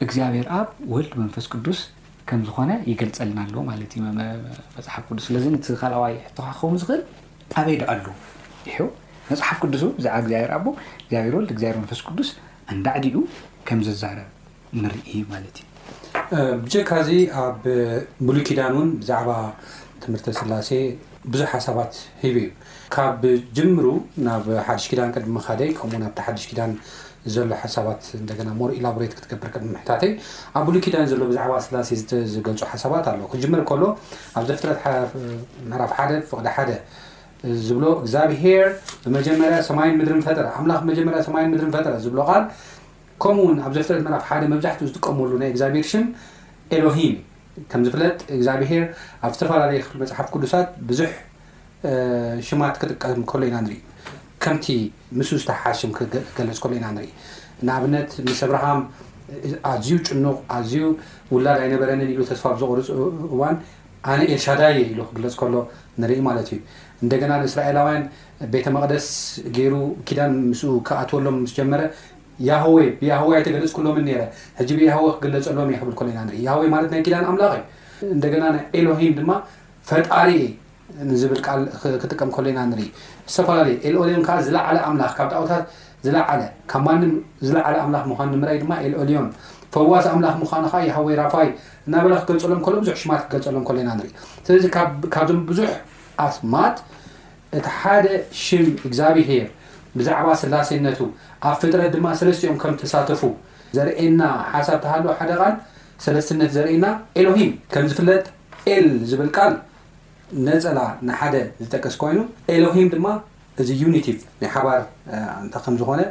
እግዚኣብሔር 0.06 0.48
ኣብ 0.60 0.70
ወልድ 0.94 1.14
መንፈስ 1.22 1.46
ቅዱስ 1.54 1.80
ከም 2.30 2.40
ዝኮነ 2.48 2.72
ይገልፀልና 2.92 3.40
ኣለዎ 3.48 3.62
ማለት 3.70 3.92
እዩመፅሓፍ 3.98 5.04
ቅዱስ 5.10 5.26
ስለዚ 5.30 5.46
ቲ 5.66 5.76
ካልዋይ 5.82 6.16
ሕትካከም 6.26 6.74
ዝኽእል 6.84 7.02
ጣበይድ 7.54 7.82
ኣለ 7.94 8.00
ሑ 8.78 8.88
መፅሓፍ 9.30 9.60
ቅዱስ 9.64 9.82
ብዛዕባ 10.00 10.24
ግብር 10.32 10.50
ኣቦ 10.58 10.66
ግኣብሔር 11.12 11.36
ወል 11.38 11.46
እግብር 11.56 11.76
መንፈስ 11.82 12.02
ቅዱስ 12.08 12.30
እንዳዕዲኡ 12.76 13.18
ከም 13.70 13.80
ዝዛረብ 13.88 14.30
ንርኢ 14.84 15.06
እዩ 15.16 15.24
ማለት 15.34 15.56
እዩ 15.58 16.58
ብጨካ 16.66 16.90
እዚ 17.04 17.10
ኣብ 17.44 17.64
ብሉይ 18.28 18.44
ኪዳን 18.50 18.74
እውን 18.78 18.90
ብዛዕባ 19.04 19.30
ትምህርቲ 20.06 20.28
ስላሴ 20.42 20.70
ብዙሓ 21.34 21.48
ሓሳባት 21.56 21.94
ሂቡ 22.24 22.36
እዩ 22.46 22.50
ካብ 22.94 23.22
ጅምሩ 23.58 23.86
ናብ 24.26 24.44
ሓድሽ 24.66 24.84
ኪዳን 24.90 25.12
ቅድሚ 25.16 25.38
ካደይ 25.46 25.70
ከም 25.78 25.92
ኣብ 26.08 26.18
ሓዱሽ 26.26 26.44
ኪዳን 26.50 26.72
ዘሎ 27.34 27.48
ሓሳባት 27.62 28.02
ና 28.48 28.52
ሞ 28.60 28.68
ኢላሬት 28.80 29.14
ክትገብር 29.18 29.50
ቅድሚ 29.54 29.70
ምታ 29.76 29.90
ይ 30.04 30.12
ኣብ 30.58 30.64
ብሉ 30.68 30.76
ኪዳን 30.86 31.06
ዘሎ 31.12 31.22
ብዛዕባ 31.32 31.54
ስላሴ 31.68 31.90
ዝገልፁ 32.34 32.62
ሓሳባት 32.72 33.06
ኣለ 33.12 33.22
ክጅምር 33.32 33.62
ከሎ 33.70 33.82
ኣብ 34.38 34.44
ዘፍጥረምዕራፍ 34.50 35.92
ፍቕዲ 36.32 36.48
ሓደ 36.58 36.70
ዝብሎ 37.68 37.84
እግዚኣብሄር 38.04 38.68
ብመጀመር 39.08 39.56
ሰማ 39.70 39.80
ምድ 40.00 40.10
ፈላ 40.30 40.78
ጀመ 41.02 41.08
ሰማ 41.30 41.36
ምድ 41.56 41.64
ፈጥረ 41.80 41.94
ዝብሎ 42.06 42.20
ል 42.44 42.48
ከምኡውን 43.26 43.58
ኣብ 43.66 43.74
ዘፍጥረት 43.80 44.06
ዕራፍ 44.14 44.24
ሓደ 44.30 44.44
መብዛሕትኡ 44.56 44.86
ዝጥቀመሉ 44.92 45.32
ናይ 45.44 45.52
ግዚብሄር 45.58 45.86
ሽ 45.92 46.06
ኤሎሂን 46.76 47.16
ከዝፍለጥ 47.72 48.16
እግዚኣብሄር 48.38 48.86
ኣብ 49.26 49.32
ዝተፈላለዩ 49.36 49.82
ፍ 49.88 50.00
መፅሓፍ 50.02 50.28
ቅዱሳት 50.36 50.70
ዙ 50.98 51.04
ሽማት 52.48 52.76
ክጥቀም 52.82 53.20
ከሎ 53.30 53.42
ኢና 53.50 53.58
ንርኢ 53.64 53.78
ከምቲ 54.44 54.66
ምስ 55.20 55.30
ዝታሓሽም 55.42 55.92
ክገለፅ 55.98 56.60
ከሎ 56.64 56.72
ኢና 56.80 56.86
ርኢ 57.00 57.10
ንኣብነት 57.68 58.10
ምስ 58.28 58.40
ኣብርሃም 58.48 58.80
ኣዝዩ 59.72 59.96
ጭኑቕ 60.08 60.38
ኣዝዩ 60.58 60.86
ውላድ 61.34 61.60
ኣይነበረንን 61.66 62.10
ኢሉ 62.14 62.22
ተስፋ 62.30 62.46
ዘቕርፅ 62.62 62.88
እዋን 63.36 63.56
ኣነ 64.12 64.20
ኤልሻዳ 64.36 64.62
ኢሉ 64.86 65.00
ክግለፅ 65.10 65.36
ከሎ 65.42 65.56
ንርኢ 66.04 66.20
ማለት 66.30 66.48
እዩ 66.54 66.60
እንደገና 67.04 67.32
ንእስራኤላውያን 67.44 68.04
ቤተ 68.54 68.66
መቅደስ 68.78 69.08
ገይሩ 69.58 69.76
ኪዳን 70.08 70.34
ምስ 70.50 70.62
ከኣትወሎም 70.88 71.38
ምስ 71.44 71.52
ጀመረ 71.60 71.82
ሆወ 72.64 72.78
ብያሆወ 73.02 73.32
ኣይተገለፅ 73.38 73.72
ክሎም 73.78 73.98
ነረ 74.08 74.22
ሕጂ 74.60 74.70
ብሆወ 74.80 75.10
ክገለፀሎዎም 75.18 75.70
ብል 75.88 75.96
ከሎ 76.00 76.08
ኢና 76.14 76.30
ኢ 76.42 76.46
ወ 76.60 76.64
ማለት 76.76 76.90
ናይ 76.94 77.02
ኪዳን 77.08 77.26
ኣምላኽ 77.32 77.54
እዩ 78.06 78.10
እንደና 78.16 78.46
ኤሎሂም 78.78 79.14
ድማ 79.20 79.32
ፈጣሪእ 79.90 80.44
ዝብል 81.22 81.40
ል 81.94 82.00
ክጥቀም 82.02 82.30
ከሎ 82.36 82.46
ኢና 82.52 82.60
ንርኢ 82.72 82.86
ዝተፈላለዩ 83.32 83.76
ኤልኦሊዮን 83.88 84.24
ከዓ 84.28 84.36
ዝለዓለ 84.48 84.78
ኣምላኽ 84.90 85.12
ካብ 85.18 85.28
ጣውታት 85.36 85.64
ዝለዓለ 86.06 86.42
ካብ 86.72 86.82
ማንም 86.88 87.14
ዝለዓለ 87.48 87.76
ኣምላክ 87.86 88.04
ምኳኑ 88.12 88.28
ንምርይ 88.36 88.60
ድማ 88.64 88.72
ኤልኦልዮም 88.86 89.28
ፈዋስ 89.76 90.06
ኣምላኽ 90.14 90.36
ምኳኑ 90.44 90.64
ከዓ 90.74 90.82
ይሃወይ 90.90 91.16
ራፋይ 91.22 91.50
እና 91.88 91.94
በላ 92.06 92.14
ክገልፀሎም 92.24 92.62
ሎ 92.74 92.76
ብዙሕ 92.84 92.96
ሽማት 93.02 93.22
ክገልፀሎም 93.28 93.64
ከሎ 93.70 93.78
ኢና 93.84 93.92
ርኢ 94.06 94.12
ስለዚ 94.48 94.66
ካብዞም 95.16 95.42
ብዙሕ 95.52 95.70
ኣስማት 96.28 96.78
እቲ 97.58 97.68
ሓደ 97.80 98.06
ሽም 98.46 98.66
እግዚብሄር 98.88 99.48
ብዛዕባ 99.98 100.28
ስላሴነቱ 100.44 101.00
ኣብ 101.50 101.56
ፍጥረት 101.62 101.92
ድማ 101.96 102.06
ሰለስቲኦም 102.22 102.58
ከም 102.62 102.76
ተሳተፉ 102.82 103.22
ዘርእየና 103.78 104.22
ሓሳብ 104.54 104.78
ተሃለ 104.86 105.06
ሓደቃን 105.20 105.56
ሰለስተነት 106.06 106.50
ዘርእየና 106.58 106.86
ኤሎሂም 107.20 107.52
ከም 107.74 107.86
ዝፍለጥ 107.92 108.24
ኤል 108.74 108.88
ዝብል 109.12 109.30
ል 109.30 109.54
ነፀላ 110.48 110.80
ንሓደ 111.08 111.36
ዝጠቀስ 111.64 111.96
ኮይኑ 112.02 112.20
ኤሎሂም 112.54 112.90
ድማ 112.94 113.08
እዚ 113.62 113.70
ዩኒቲቭ 113.82 114.18
ናይ 114.42 114.50
ሓባር 114.54 114.80
ን 115.46 115.48
ከምዝኾነ 115.66 116.02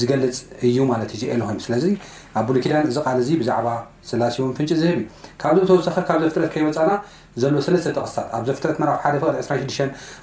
ዝገልፅ 0.00 0.36
እዩ 0.66 0.76
ማለት 0.90 1.10
እ 1.24 1.28
ኤሎሂም 1.34 1.58
ስለዚ 1.64 1.84
ኣብ 2.40 2.48
ኒክዳን 2.56 2.84
እዚ 2.90 2.96
ቃል 3.06 3.16
እዙ 3.22 3.30
ብዛዕባ 3.40 3.66
ስላሲዎን 4.10 4.52
ፍንጪ 4.58 4.70
ዝህብ 4.82 4.94
እዩ 5.00 5.02
ካብዚብ 5.42 5.64
ተወሳኪ 5.70 5.96
ካብ 6.08 6.20
ዘፍጥረት 6.26 6.50
ከይወፃና 6.54 6.90
ዘሎ 7.42 7.54
ሰለስተ 7.66 7.90
ጠቕስታት 7.96 8.26
ኣብ 8.36 8.42
ዘ 8.46 8.50
ፍጥረት 8.58 8.78
መራፍ 8.82 8.96
ሓደ 9.04 9.16
ፍዲ26 9.22 9.78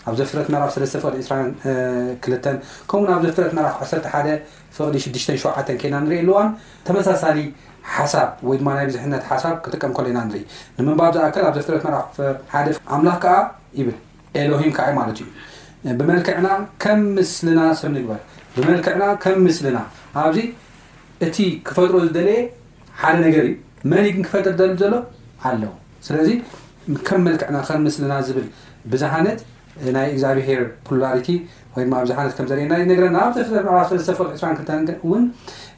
ኣብዘ 0.09 0.19
ፍጥረት 0.29 0.47
መራፍ 0.55 0.71
ዲ 0.83 0.87
22 0.95 2.49
ከምኡ 2.91 3.05
ናብ 3.13 3.21
ዘፍጥረት 3.27 3.53
መራፍ 3.59 3.75
11 3.85 4.57
ፍቅዲ67 4.77 5.71
ከና 5.83 5.95
ንርኢየ 6.05 6.21
ኣልዋ 6.23 6.37
ተመሳሳሊ 6.89 7.37
ሓሳ 7.96 8.13
ወይ 8.48 8.58
ድማ 8.62 8.69
ናይ 8.77 8.86
ብዝሕነት 8.89 9.24
ሓሳብ 9.29 9.55
ክጥቀም 9.65 9.91
ከለና 9.98 10.17
ንርኢ 10.29 10.43
ንምንባብ 10.77 11.12
ዝኣከል 11.15 11.43
ኣብ 11.50 11.53
ዘፍረት 11.58 11.84
ፍ 12.17 12.27
ሓደ 12.53 12.65
ኣምላኽ 12.96 13.17
ከዓ 13.24 13.36
ይብል 13.79 13.98
ኤሎሂም 14.41 14.72
ከዓ 14.77 14.86
ማለት 15.00 15.17
እዩ 15.24 15.27
ብመልክዕና 16.00 16.48
ከም 16.84 17.00
ምስልና 17.17 17.60
ሰብ 17.81 17.89
ንግበር 17.98 18.19
ብመልክዕና 18.58 19.03
ከም 19.24 19.38
ምስልና 19.48 19.77
ኣብዚ 20.24 20.39
እቲ 21.27 21.38
ክፈጥሮ 21.69 21.96
ዝደለየ 22.05 22.39
ሓደ 23.01 23.17
ነገር 23.27 23.43
እዩ 23.51 23.55
መሊግን 23.93 24.24
ክፈጥር 24.27 24.53
ዘ 24.62 24.63
ዘሎ 24.81 24.96
ኣለው 25.50 25.74
ስለዚ 26.08 26.29
ከም 27.08 27.22
መልክዕና 27.27 27.58
ከም 27.69 27.81
ምስልና 27.88 28.13
ዝብል 28.27 28.48
ብዛሓነት 28.93 29.39
ናይ 29.95 30.07
እግዚኣብሔር 30.13 30.62
ፕሉላሪቲ 30.88 31.27
ወይ 31.74 31.83
ድማ 31.88 31.93
ኣብዚ 32.01 32.12
ሓነት 32.17 32.33
ከዘርአየና 32.38 32.74
ነ 33.01 33.03
ናብፈ2ክተእን 33.15 34.83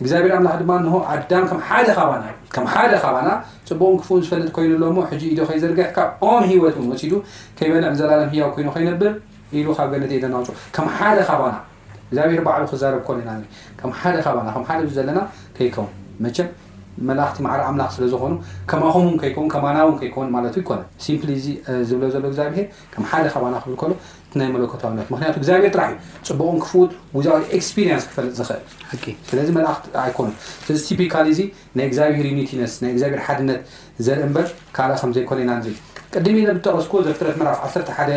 እግዚኣብሔር 0.02 0.34
ኣምላክ 0.38 0.56
ድማ 0.64 0.72
ኣዳም 1.16 1.46
ም 1.58 1.60
ሓደ 1.70 1.90
ካባና 1.98 2.24
ሓደ 2.74 2.94
ካባና 3.04 3.30
ፅቡቅን 3.70 3.98
ክፉን 4.04 4.20
ዝፈልጥ 4.28 4.50
ኮይኑሎሞ 4.58 4.98
ሕ 5.10 5.12
ኢዶ 5.34 5.40
ከይዘርገሕካ 5.50 5.98
ኦም 6.30 6.42
ሂወት 6.52 6.76
ን 6.88 6.90
ሲዱ 7.04 7.14
ከይበዕ 7.60 7.84
ዘላለ 8.02 8.22
ሂያው 8.34 8.50
ኮይኑ 8.58 8.68
ከይነብር 8.78 9.08
ኢሉ 9.60 9.68
ካብ 9.78 9.88
ገነት 9.94 10.12
የዘናውፁ 10.18 10.48
ሓደ 10.98 11.18
ካባና 11.30 11.56
እግብሔር 12.26 12.42
ዕሉ 12.64 12.70
ክዛረብ 12.74 13.02
ኮና 13.10 13.20
ሓደ 14.02 14.18
ና 14.50 14.52
ሓደ 14.70 14.80
ዙ 14.90 14.92
ዘለና 15.00 15.20
ከይከው 15.58 15.86
መቸ 16.26 16.38
መእክቲ 17.10 17.38
ማዕ 17.46 17.54
ኣምላኽ 17.70 17.90
ስለዝኾኑ 17.98 18.34
ከማኸም 18.72 19.06
ይን 19.26 19.48
ናው 19.78 19.88
ይ 20.06 20.10
ማ 20.36 20.40
ይኮ 20.58 20.70
uh, 20.76 21.82
ዝብ 21.90 22.02
ሎ 22.02 22.08
ግብሄ 22.34 22.66
ሓደ 23.12 23.46
ና 23.54 23.60
ብ 23.66 23.84
ሎ 23.92 23.94
ናይ 24.40 24.48
መለኮታዊነት 24.56 25.08
ምክንቱ 25.14 25.36
ግዚብሔር 25.44 25.72
ጥራሕ 25.76 25.90
ዩ 25.92 25.98
ፅቡቅን 26.34 26.58
ክፍት 26.64 26.92
ዛ 27.26 27.30
ኤክስፔን 27.58 27.90
ክፈልጥ 28.12 28.34
ዝኽእልስለዚ 28.40 29.48
መእክቲይኮ 29.58 30.20
ስዚ 30.66 31.02
ካ 31.14 31.24
ናይ 31.78 31.88
ግዚብሄር 31.94 32.28
ዩኒነ 32.32 32.68
ናግብሔር 33.02 33.22
ሓድነት 33.28 33.62
ዘርኢ 34.08 34.30
በር 34.38 34.48
ካል 34.78 34.94
ከዘይኮነ 35.02 35.40
ኢና 35.46 35.52
ቅድም 36.14 36.38
ኢ 36.42 36.44
ተቀስክዎ 36.68 37.02
ዘፍረት 37.10 37.36
ፍ 37.42 37.44
ዓ 37.54 37.98
ሓ 37.98 38.08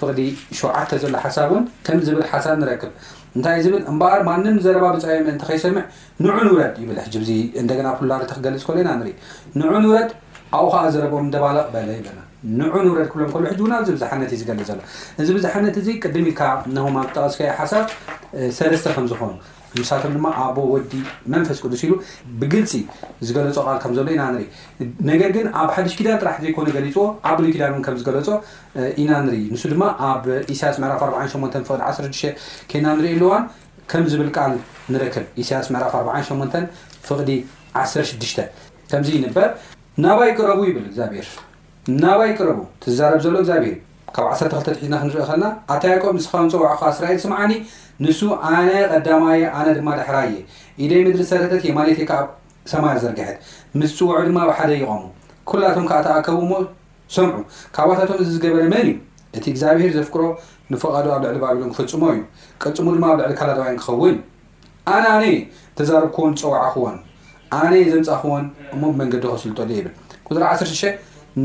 ፍዲ 0.00 0.20
ሸዓተ 0.58 0.90
ዘሎ 1.04 1.14
ሓሳብን 1.26 1.64
ከም 1.86 1.98
ዝብል 2.06 2.24
ሓሳብ 2.32 2.54
ንረክብ 2.60 2.92
እንታይ 3.36 3.58
ዝብል 3.64 3.82
እምበኣር 3.90 4.20
ማንም 4.28 4.56
ዘረባ 4.64 4.86
መፃብ 4.94 5.26
እቲ 5.32 5.40
ከይሰምዕ 5.48 5.82
ንዑ 6.24 6.32
ንውረድ 6.46 6.74
ይብል 6.82 6.98
ሕጂ 7.04 7.14
ዙ 7.28 7.32
እንደና 7.62 7.86
ፑላሪቲ 8.00 8.30
ክገልፅ 8.38 8.62
ከሎ 8.68 8.78
ኢና 8.82 8.90
ንርኢ 9.00 9.12
ንዑ 9.60 9.70
ንውረድ 9.84 10.10
ኣብኡ 10.56 10.66
ከዓ 10.74 10.82
ዘረብኦም 10.94 11.28
ደባልቕ 11.34 11.66
በለ 11.74 11.88
የለና 11.98 12.20
ንዑ 12.60 12.72
ንውረድ 12.86 13.08
ክብሎም 13.12 13.30
ከሉ 13.34 13.44
ሕጂ 13.52 13.60
ውና 13.66 13.74
ዚ 13.86 13.94
ብዙሓነት 13.98 14.30
እዩ 14.34 14.40
ዝገልፅ 14.42 14.66
ዘሎ 14.70 14.80
እዚ 15.22 15.28
ብዝሓነት 15.36 15.76
እዚ 15.82 15.88
ቅድም 16.04 16.26
ኢልካ 16.32 16.40
ናሆማ 16.76 16.98
ጠቀስከይ 17.14 17.50
ሓሳብ 17.60 17.84
ሰለስተ 18.58 18.86
ከም 18.96 19.06
ዝኮኑ 19.12 19.32
ሳት 19.88 20.04
ድማ 20.14 20.26
ኣቦ 20.44 20.56
ወዲ 20.72 20.92
መንፈስ 21.32 21.58
ቅዱስ 21.64 21.80
ኢሉ 21.86 21.92
ብግልፂ 22.40 22.72
ዝገለፆ 23.26 23.56
ል 23.74 23.78
ከምዘሎ 23.82 24.06
ኢና 24.14 24.22
ንርኢ 24.34 24.44
ነገር 25.10 25.30
ግን 25.36 25.46
ኣብ 25.60 25.68
ሓደሽኪዳን 25.76 26.18
ጥራሕ 26.22 26.36
ዘይኮነ 26.44 26.68
ገሊፅዎ 26.76 27.04
ዓብሉ 27.30 27.44
ኪዳን 27.54 27.82
ከምዝገለፆ 27.86 28.28
ኢና 29.02 29.10
ንርኢ 29.26 29.42
ንሱ 29.54 29.62
ድማ 29.72 29.82
ኣብ 30.10 30.24
ሳስ 30.60 30.76
ፍ8 31.68 32.22
ከና 32.70 32.86
ንርኢኣሉዋን 32.98 33.44
ከም 33.92 34.04
ዝብል 34.12 34.30
ል 34.54 34.56
ንረክብ 34.94 35.24
ስ 35.48 35.50
ፍ8 37.10 37.30
ፍ16 37.76 38.48
ከምዚ 38.90 39.08
ይንበር 39.18 39.48
ናባይ 40.04 40.28
ይቅረቡ 40.30 40.60
ይብል 40.68 40.84
እግዚብሔር 40.90 41.26
ናባይ 42.02 42.28
ይቅረቡ 42.32 42.58
ትዛረብ 42.82 43.20
ዘሎ 43.26 43.36
ዚብሔር 43.50 43.76
ካብ 44.14 44.24
1ክትሒዝና 44.38 44.94
ክንርኢ 45.02 45.20
ከልና 45.28 45.44
ኣተያቆ 45.74 46.02
ስንዝፀዋዕካ 46.24 46.82
ስራኤል 46.96 47.18
ስምዓኒ 47.24 47.52
ንሱ 48.04 48.18
ኣነ 48.50 48.54
ቐዳማ 48.90 49.24
ኣነ 49.56 49.66
ድማ 49.78 49.88
ዳሕራ 50.00 50.16
እየ 50.28 50.36
ኢደይ 50.84 51.00
ምድሪ 51.06 51.22
ሰረተት 51.30 51.62
እየ 51.66 51.72
ማለት 51.78 51.98
እካብ 52.04 52.26
ሰማይ 52.72 52.96
ዘርግሐት 53.02 53.38
ምስ 53.80 53.90
ፅዋዑ 53.98 54.20
ድማ 54.28 54.38
ኣብ 54.44 54.50
ሓደ 54.58 54.70
ይቀሙ 54.80 55.02
ኩላቶም 55.50 55.86
ካዓ 55.90 55.98
ተኣከቡ 56.06 56.38
ሞ 56.52 56.60
ሰምዑ 57.16 57.34
ካባታቶም 57.76 58.16
እዚ 58.24 58.28
ዝገበረ 58.36 58.64
መን 58.74 58.86
እዩ 58.92 58.94
እቲ 59.38 59.44
እግዚኣብሄር 59.52 59.92
ዘፍቅሮ 59.98 60.22
ንፈቓዶ 60.72 61.06
ኣብ 61.16 61.22
ልዕሊ 61.26 61.36
ባኣቢሎ 61.44 61.64
ክፈፅሞ 61.74 62.02
እዩ 62.14 62.22
ቀጽሙ 62.62 62.86
ድማ 62.96 63.04
ኣብ 63.14 63.18
ልዕሊ 63.22 63.32
ካላዋይ 63.40 63.70
ክኸውን 63.82 64.16
እዩ 64.16 64.26
ኣነ 64.94 65.04
ኣነ 65.16 65.22
የ 65.34 65.38
ተዛረብከዎን 65.80 66.34
ፀዋዓ 66.42 66.62
ክዎን 66.76 66.96
ኣነ 67.60 67.72
የ 67.82 67.84
ዘምፃ 67.94 68.12
ክዎን 68.24 68.44
እሞ 68.74 68.82
ብመንገዲ 68.94 69.24
ክስልጠ 69.34 69.58
ዶ 69.70 69.72
ይብል 69.80 69.92
ኩዙራ 70.28 70.42
ዓተሸ 70.54 70.80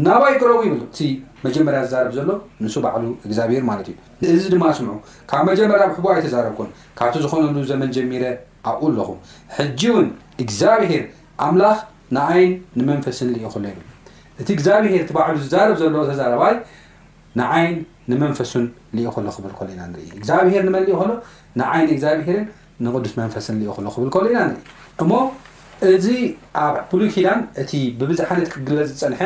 ናባይ 0.03 0.33
ቅረቡ 0.41 0.57
ይብል 0.67 0.79
እቲ 0.85 0.99
መጀመርያ 1.45 1.79
ዝዛረብ 1.87 2.11
ዘሎ 2.17 2.29
ንሱ 2.63 2.75
ባዕሉ 2.83 3.03
እግዚኣብሄር 3.27 3.63
ማለት 3.69 3.87
እዩ 3.89 4.31
እዚ 4.37 4.45
ድማ 4.53 4.63
ስምዑ 4.77 4.93
ካብ 5.31 5.43
መጀመርያ 5.49 5.85
ብሕቦ 5.91 6.05
ኣይተዛረብኩን 6.13 6.69
ካብቲ 6.99 7.15
ዝኮነሉ 7.25 7.57
ዘመን 7.71 7.89
ጀሚረ 7.95 8.23
ኣኡ 8.71 8.81
ኣለኹ 8.91 9.09
ሕጂውን 9.57 10.07
እግዚኣብሄር 10.43 11.03
ኣምላኽ 11.47 11.77
ንዓይን 12.17 12.51
ንመንፈስን 12.79 13.29
ኢ 13.35 13.37
ሎ 13.45 13.53
ይብ 13.69 13.77
እቲ 14.41 14.47
እግዚኣብሄር 14.57 15.03
ቲ 15.09 15.17
ባዕሉ 15.19 15.35
ዝዛረብ 15.45 15.77
ዘለ 15.83 15.95
ተዛረባይ 16.11 16.55
ንዓይን 17.41 17.75
ንመንፈሱን 18.11 18.65
ኢ 18.97 19.07
ሎ 19.07 19.15
ክብልሎኢናኢ 19.37 20.03
እግዚኣብሄር 20.19 20.63
ንመን 20.67 20.83
ሊኢ 20.89 20.95
ኮሎ 21.03 21.11
ንዓይን 21.61 21.89
እግዚኣብሄርን 21.95 22.45
ንቅዱስ 22.85 23.13
መንፈስን 23.23 23.57
ሎ 23.87 23.89
ክብልሎ 23.97 24.25
ኢና 24.33 24.41
ኢ 24.51 24.55
እሞ 25.03 25.11
እዚ 25.93 26.07
ኣብ 26.65 26.75
ፑሉይ 26.89 27.09
ሂዳን 27.15 27.39
እቲ 27.61 27.71
ብብዝሓነት 27.99 28.47
ክግልበ 28.53 28.83
ዝፀንሐ 28.89 29.21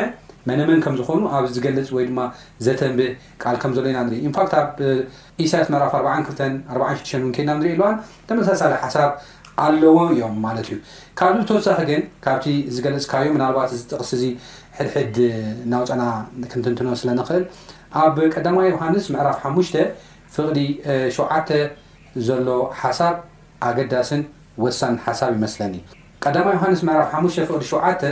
መንመን 0.48 0.80
ከም 0.84 0.94
ዝኾኑ 0.98 1.20
ኣብ 1.36 1.44
ዝገልፅ 1.54 1.88
ወይ 1.96 2.04
ድማ 2.10 2.20
ዘተንብእ 2.66 3.10
ቃል 3.42 3.56
ከም 3.62 3.72
ዘሎ 3.76 3.84
ኢና 3.92 3.98
ንርኢ 4.06 4.20
ኢንፋክት 4.28 4.52
ኣብ 4.60 4.68
ኢሳያስ 5.44 5.68
ምዕራፍ4246 5.72 7.12
ን 7.24 7.28
ከድና 7.36 7.50
ንሪኢ 7.60 7.74
ልዋን 7.80 7.96
ተመሳሳለ 8.28 8.72
ሓሳብ 8.84 9.10
ኣለዎ 9.64 9.96
እዮም 10.14 10.36
ማለት 10.46 10.66
እዩ 10.72 10.78
ካብዚ 11.20 11.38
ብተወሳኺ 11.44 11.78
ግን 11.90 12.02
ካብቲ 12.26 12.46
ዝገልፅካእዮም 12.76 13.34
ምናልባት 13.38 13.70
ዝጥቕስ 13.80 14.10
እዚ 14.18 14.22
ሕድሕድ 14.78 15.16
ናውፀና 15.72 16.02
ክንትንትኖ 16.52 16.88
ስለ 17.02 17.08
ንኽእል 17.20 17.44
ኣብ 18.04 18.16
ቀዳማ 18.34 18.56
ዮሃንስ 18.72 19.06
ምዕራፍ 19.14 19.38
ሓሙሽ 19.44 19.68
ፍቅዲ 20.36 20.58
7 21.20 21.56
ዘሎ 22.26 22.48
ሓሳብ 22.82 23.16
ኣገዳስን 23.68 24.22
ወሳን 24.64 24.94
ሓሳብ 25.06 25.30
ይመስለኒ 25.38 25.74
ቀማ 26.26 26.46
ዮሃንስ 26.58 26.80
ዕራፍ 26.94 27.08
ሓፍዲ7 27.14 28.04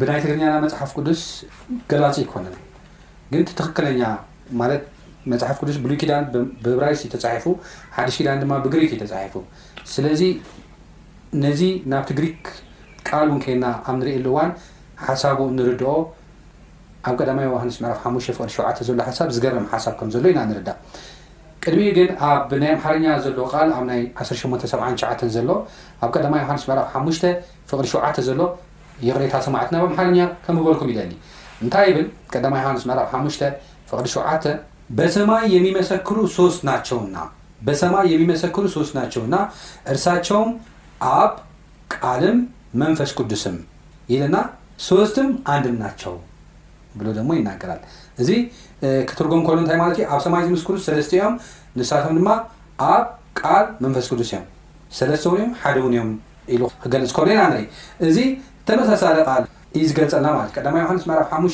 ብናይ 0.00 0.18
ትግርኛና 0.24 0.52
መፅሓፍ 0.64 0.90
ቅዱስ 0.98 1.20
ገላፅ 1.90 2.16
ይኮነን 2.24 2.52
ግን 3.32 3.42
ትክክለኛ 3.60 4.00
ማ 4.60 4.68
መሓፍ 5.30 5.56
ቅዱስ 5.62 5.76
ብሉኪዳን 5.84 6.24
ብብራይስ 6.64 7.00
ተፉ 7.24 7.44
ሓዳን 7.96 8.40
ማ 8.50 8.54
ብግሪክ 8.64 8.92
ተፉ 9.02 9.34
ስለዚ 9.94 10.22
ነዚ 11.46 11.62
ናብ 11.92 12.04
ትግሪክ 12.12 12.40
ቃል 13.08 13.26
ንከና 13.36 13.64
ኣብንርእሉ 13.90 14.26
እዋን 14.34 14.50
ሓሳቡ 15.04 15.38
ንርድኦ 15.58 15.92
ኣብ 17.08 17.14
ቀማ 17.28 17.38
ሃን 17.62 17.70
ሸ 18.26 18.38
ዝገርም 19.36 19.66
ሓሳ 19.72 19.86
ኢናርዳእ 20.42 20.78
ቅድሚኡግን 21.64 22.10
ብና 22.50 22.64
ኣምኛ 22.88 23.06
ዘለ 23.24 23.38
ል 23.68 23.70
ኣብ 23.78 23.84
ና 23.90 23.94
18ሸ 24.22 25.22
ዘሎ 25.38 25.50
ኣብ 26.04 26.10
ቀማ 26.26 26.34
ዮሃን 26.42 26.60
ፍሪ 27.70 27.86
ሸዓ 27.92 28.10
ሎ 28.38 28.44
የቅሬታ 29.08 29.36
ሰማዕትና 29.46 29.76
ኣምሓልኛ 29.86 30.18
ከምበልኩም 30.44 30.88
ይደሊ 30.92 31.12
እንታይ 31.64 31.88
ብል 31.96 32.06
ቀዳማ 32.32 32.54
ዮሃኖስ 32.62 32.84
መዕራፍ 32.90 33.08
5 33.18 33.44
ፍቅዲ 33.90 34.08
ሸ 34.14 34.20
በሰማይ 34.98 35.44
የሚመሰክሩ 35.56 36.16
ስት 36.36 36.60
ናቸውና 36.68 37.16
በሰማይ 37.66 38.06
የሚመሰክሩ 38.12 38.62
ሶስት 38.76 38.92
ናቸውና 38.98 39.34
እርሳቸውም 39.92 40.50
ኣብ 41.18 41.32
ቃልም 41.94 42.38
መንፈስ 42.82 43.10
ቅዱስም 43.18 43.56
ኢልና 44.14 44.36
ሶስትም 44.88 45.28
አንድም 45.54 45.76
ናቸው 45.84 46.14
ብሎ 47.00 47.06
ደሞ 47.18 47.30
ይናገራል 47.40 47.80
እዚ 48.22 48.30
ክትርጎም 49.10 49.42
ሎ 49.56 49.58
ንታይ 49.64 49.78
ማለት 49.82 49.98
ኣብ 50.14 50.20
ሰማይ 50.26 50.44
ምስ 50.54 50.64
ዱስ 50.72 50.86
ለስተዮም 50.98 51.34
ንሳቶም 51.80 52.16
ድማ 52.20 52.30
ኣብ 52.94 53.04
ቃል 53.40 53.66
መንፈስ 53.84 54.06
ቅዱስ 54.12 54.30
እዮም 54.32 54.44
ሰለስተውንዮም 54.98 55.52
ሓደ 55.62 55.76
ውን 55.84 55.94
እዮም 55.96 56.10
ኢሉ 56.54 56.62
ክገልጽ 56.82 57.12
ሎ 57.26 57.28
ና 57.38 57.42
ንእ 57.52 58.26
ተመሳሳለ 58.68 59.18
ቃል 59.28 59.44
እዩ 59.76 59.84
ዝገልፀና 59.90 60.26
ማለት 60.36 60.50
ዩ 60.56 60.60
ቀዳማ 60.60 60.74
ዮሃንስ 60.84 61.04
መዕራፍ 61.10 61.28
ሓሙ 61.34 61.44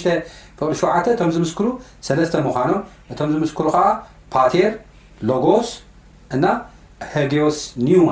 ፍቅሪ 0.61 0.73
7ተ 0.83 1.07
እቶም 1.15 1.31
ዝምስክሩ 1.37 1.67
ሰለስተ 2.09 2.35
ምዃኖም 2.47 2.81
እቶም 3.13 3.29
ዝምስክሩ 3.35 3.67
ከዓ 3.75 3.85
ፓቴር 4.35 4.73
ሎጎስ 5.31 5.69
እና 6.37 6.47
ሃግዮስ 7.13 7.59
ኒዩማ 7.87 8.11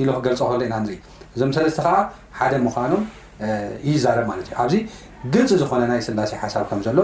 ኢሉ 0.00 0.08
ክገልፆ 0.18 0.40
ከሎ 0.52 0.60
ኢና 0.68 0.74
ንርኢ 0.86 0.98
እዞም 1.34 1.52
ሰለስተ 1.58 1.78
ከዓ 1.86 1.94
ሓደ 2.38 2.54
ምዃኖም 2.66 3.02
እዩዛረብ 3.88 4.26
ማለት 4.32 4.46
እዩ 4.50 4.56
ኣብዚ 4.62 4.74
ግልፂ 5.34 5.50
ዝኮነ 5.60 5.82
ናይ 5.92 6.00
ስላሴ 6.06 6.32
ሓሳብ 6.42 6.64
ከም 6.70 6.80
ዘሎ 6.86 6.98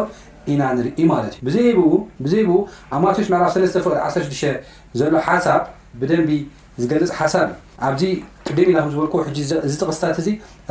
ኢና 0.52 0.62
ንርኢ 0.78 0.98
ማለት 1.14 1.32
እዩ 1.34 1.42
ብዘብዘይብኡ 1.48 2.56
ኣብ 2.94 3.00
ማቶዎስ 3.06 3.28
መራፍ 3.34 3.50
3ለፍቅ 3.56 3.92
16 4.08 4.72
ዘሎ 5.00 5.14
ሓሳብ 5.28 5.62
ብደንቢ 6.00 6.32
ዝገልፅ 6.82 7.10
ሓሳብ 7.20 7.48
ኣብዚ 7.86 8.02
ቅድም 8.46 8.68
ኢና 8.72 8.78
ከምዝበልኩ 8.82 9.14
ሕጂ 9.28 9.38
እዚ 9.66 9.72
ጥቕስታት 9.82 10.16
እዚ 10.22 10.28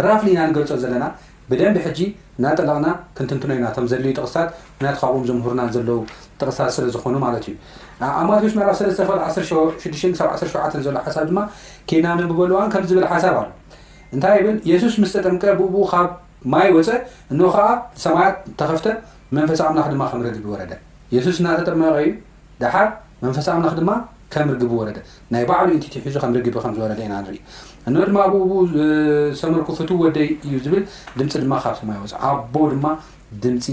ራፍሊና 0.07 0.39
ንገልፆ 0.49 0.71
ዘለና 0.83 1.05
ብደንብ 1.49 1.77
ሕጂ 1.85 1.99
ናጠላቕና 2.43 2.87
ክንትንትኖ 3.17 3.51
ኢናቶም 3.59 3.85
ዘድልዩ 3.91 4.11
ጥቕስታት 4.17 4.49
ምክንያቱ 4.75 4.95
ካብም 5.03 5.23
ዘምህሩና 5.29 5.61
ዘለው 5.75 5.99
ጥቕስታት 6.41 6.71
ስለዝኮኑ 6.77 7.15
ማለት 7.25 7.45
እዩ 7.51 7.55
ኣብ 8.19 8.25
ማቴዎስ 8.31 8.53
መራፍሰለ16 8.59 10.19
1ሸ 10.33 10.81
ዝሎ 10.87 10.95
ሓሳብ 11.07 11.25
ድማ 11.31 11.39
ኬናኖ 11.91 12.19
ብበልዋን 12.31 12.69
ከም 12.75 12.83
ዝብል 12.91 13.05
ሓሳብ 13.13 13.35
ኣሉ 13.41 13.49
እንታይ 14.15 14.39
ብል 14.45 14.57
የሱስ 14.71 14.95
ምስ 15.01 15.11
ተጠምቀ 15.17 15.43
ብኡኡ 15.61 15.81
ካብ 15.91 16.09
ማይ 16.53 16.69
ወፀ 16.77 16.91
እኖ 17.33 17.41
ከዓ 17.55 17.67
ሰማያት 18.05 18.35
ተኸፍተ 18.61 18.87
መንፈስ 19.37 19.59
ኣምናክ 19.67 19.87
ድማ 19.93 20.03
ከምረድብ 20.11 20.45
ይወረደ 20.49 20.71
የሱስ 21.15 21.37
እናተጠመቀ 21.41 21.93
ዩ 22.05 22.09
ድሓር 22.61 22.87
መንፈሳ 23.23 23.47
ኣምና 23.55 23.69
ድማ 23.79 23.91
ከም 24.33 24.47
ርግቢ 24.55 24.71
ወረደ 24.81 24.97
ናይ 25.33 25.43
ባዕሉ 25.49 25.69
ኢንቲ 25.77 25.99
ሒዙ 26.05 26.15
ከም 26.23 26.31
ርግቢ 26.37 26.55
ከም 26.65 26.73
ዝወረደ 26.77 26.99
ኢና 27.07 27.13
ንርኢ 27.25 27.37
እን 27.87 27.95
ድማ 28.09 28.17
ኣብ 28.25 28.33
ሰመርኩ 29.41 29.67
ፍቱ 29.79 29.89
ወደ 30.05 30.17
እዩ 30.47 30.53
ዝብል 30.65 30.83
ድምፂ 31.19 31.33
ድማ 31.43 31.53
ካብ 31.63 31.75
ሰማ 31.79 31.89
ይወፅ 31.97 32.13
ኣቦ 32.29 32.53
ድማ 32.73 32.85
ድምፂ 33.43 33.65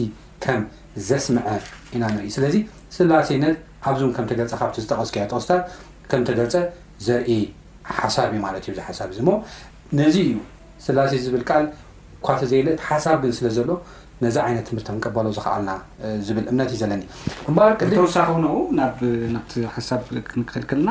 ከም 0.44 0.62
ዘስምዐ 1.08 1.48
ኢና 1.94 2.02
ንርኢ 2.14 2.28
ስለዚ 2.36 2.56
ስላሰነት 2.96 3.56
ኣብዚውን 3.88 4.12
ከም 4.18 4.26
ተገርፀ 4.30 4.52
ካብቲ 4.62 4.76
ዝተቐስኪዮ 4.84 5.24
ተቅስታት 5.32 5.62
ከም 6.10 6.22
ተገርፀ 6.28 6.54
ዘርኢ 7.06 7.32
ሓሳብ 7.98 8.30
እዩ 8.34 8.40
ማለት 8.46 8.62
እዩ 8.66 8.72
ዚ 8.78 8.84
ሓሳብ 8.88 9.08
እዚ 9.14 9.20
ሞ 9.28 9.32
ነዚ 10.00 10.16
እዩ 10.30 10.36
ስላሴይ 10.86 11.20
ዝብል 11.26 11.42
ል 11.64 11.66
ኳቶ 12.28 12.42
ዘይለ 12.52 12.68
ሓሳብ 12.88 13.22
ስለ 13.38 13.46
ዘሎ 13.56 13.70
ነዚ 14.24 14.36
ዓይነት 14.46 14.64
ትምህርቲ 14.68 14.88
ክንቀበሎ 14.92 15.26
ዝክኣልና 15.36 15.70
ዝብል 16.26 16.44
እምነት 16.50 16.68
እዩ 16.74 16.78
ዘለኒተወሳኪንው 16.82 18.56
ናብ 18.78 19.00
ቲ 19.52 19.64
ሓሳብ 19.74 20.02
ክንክል 20.30 20.62
ከለና 20.70 20.90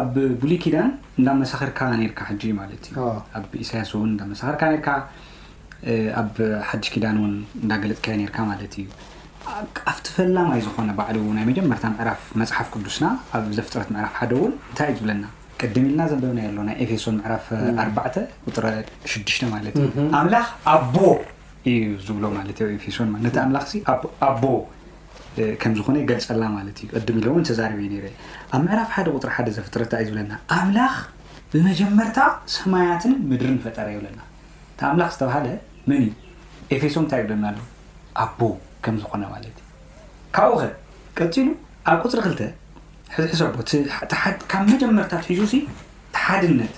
ኣብ 0.00 0.14
ቡሉ 0.40 0.50
ኪዳን 0.64 0.88
እንዳ 1.18 1.28
መሳኽርካ 1.42 1.78
ርካ 2.08 2.20
ሓጂ 2.28 2.42
ማለት 2.60 2.84
እዩ 2.90 2.96
ኣብ 3.38 3.48
ኢሳያስ 3.64 3.90
እውን 3.96 4.10
እንዳ 4.14 4.22
መሳኽርካ 4.32 4.62
ርካ 4.74 4.88
ኣብ 6.20 6.34
ሓድሽ 6.68 6.88
ኪዳን 6.96 7.18
ውን 7.22 7.34
እንዳገለፅከ 7.62 8.06
ርካ 8.30 8.38
ማለት 8.52 8.72
እዩ 8.82 8.86
ኣብቲ 9.90 10.06
ፈላማይ 10.16 10.60
ዝኮነ 10.66 10.90
ባዕሉ 11.00 11.18
ናይ 11.38 11.44
መጀመረታ 11.50 11.86
ምዕራፍ 11.98 12.22
መፅሓፍ 12.42 12.68
ቅዱስና 12.74 13.04
ኣብ 13.38 13.44
ዘፍጥረት 13.58 13.90
ምዕራፍ 13.96 14.14
ሓደ 14.20 14.32
ውን 14.42 14.54
እንታይ 14.68 14.88
እዩ 14.92 14.96
ዝብለና 15.00 15.24
ቅድሚ 15.62 15.84
ኢልና 15.90 16.02
ዘንለብናየ 16.10 16.46
ኣሎ 16.50 16.58
ናይ 16.68 16.76
ኤፌሶን 16.84 17.14
ምዕራፍ 17.20 17.46
ኣ 17.82 17.86
6ሽ 19.12 19.38
ማለት 19.54 19.74
እዩ 19.84 19.96
ኣምላኽ 20.18 20.46
ኣቦ 20.74 20.96
እዩ 21.70 21.86
ዝብሎ 22.08 22.24
ማለት 22.38 22.58
ኤፌሶንነቲ 22.78 23.36
ኣምላኽ 23.44 23.66
ኣቦ 24.28 24.42
ከም 25.62 25.72
ዝኾነ 25.78 25.96
ገልፀና 26.10 26.44
ማለት 26.58 26.76
እዩ 26.82 26.88
ቅድሚ 26.96 27.16
ኢሎእውን 27.22 27.46
ተዛርበዩ 27.48 27.92
ኣብ 28.56 28.60
ምዕራፍ 28.66 28.90
ሓደ 28.96 29.08
ቁፅሪ 29.16 29.30
ሓደ 29.36 29.48
ዘፍጥረታ 29.56 29.92
እዩ 30.02 30.08
ዝብለና 30.10 30.32
ኣምላኽ 30.58 30.94
ብመጀመርታ 31.52 32.18
ሰማያትን 32.56 33.12
ምድሪን 33.30 33.58
ፈጠረ 33.66 33.86
የብለና 33.94 34.20
እቲ 34.74 34.80
ኣምላኽ 34.90 35.10
ዝተባሃለ 35.16 35.48
መን 35.90 36.04
ኤፌሶን 36.76 37.04
እንታይ 37.04 37.20
ይብለና 37.22 37.44
ኣሎ 37.52 37.66
ኣቦ 38.24 38.40
ከም 38.86 38.96
ዝኮነ 39.02 39.22
ማለት 39.34 39.56
ዩ 39.62 39.68
ካብኡ 40.36 40.56
ኸ 40.62 40.70
ቀፂሉ 41.20 41.48
ኣብ 41.90 42.00
ቁፅሪ 42.06 42.18
2ተ 42.30 42.42
ዚሰካብ 43.16 44.62
መጀመርታት 44.72 45.22
ሒዙ 45.38 45.54
ቲሓድነት 46.16 46.74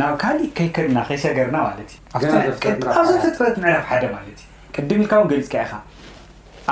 ናብ 0.00 0.12
ካልእ 0.22 0.48
ከይከድና 0.56 0.98
ከይሰገርና 1.08 1.56
ማለት 1.66 1.90
እዩብዘፈት 2.22 3.56
ምዕራፍ 3.62 3.84
ሓደ 3.90 4.04
ማለት 4.16 4.38
እዩ 4.40 4.48
ቅድም 4.74 5.00
ልካ 5.04 5.12
ውን 5.20 5.28
ገሊፅ 5.30 5.46
ካ 5.52 5.56
ኢኻ 5.64 5.72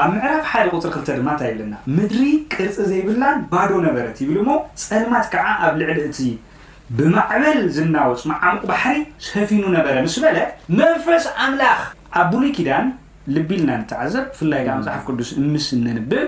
ኣብ 0.00 0.09
ምዕራፍ 0.14 0.44
ሓደ 0.52 0.66
ቁፅሪ 0.76 0.90
ክልተ 0.94 1.09
ድማ 1.18 1.28
እንታይ 1.35 1.50
ኣለና 1.54 1.74
ምድሪ 1.96 2.24
ቅርፂ 2.54 2.76
ዘይብላን 2.90 3.38
ባዶ 3.52 3.70
ነበረት 3.87 4.18
ይብል 4.24 4.40
ሞ 4.48 4.57
ፀልማት 4.87 5.26
ከዓ 5.35 5.46
ኣብ 5.66 5.74
ልዕሊ 5.83 5.98
እቲ 6.09 6.18
ብማዕበል 6.98 7.61
ዝናወፅ 7.76 8.22
መዓምቅ 8.30 8.62
ባሕሪ 8.70 8.98
ሰፊኑ 9.28 9.64
ነበረ 9.76 9.94
ምስ 10.07 10.16
በለ 10.24 10.38
መንፈስ 10.80 11.26
ኣምላኽ 11.46 11.80
ኣብ 12.20 12.26
ቡሪኪዳን 12.35 12.87
ልቢልና 13.35 13.70
ንትዓዘብ 13.83 14.24
ብፍላይ 14.33 14.64
ዓ 14.72 14.74
መፅሓፍ 14.80 15.02
ቅዱስ 15.09 15.30
እምስ 15.42 15.66
ንንብብ 15.85 16.26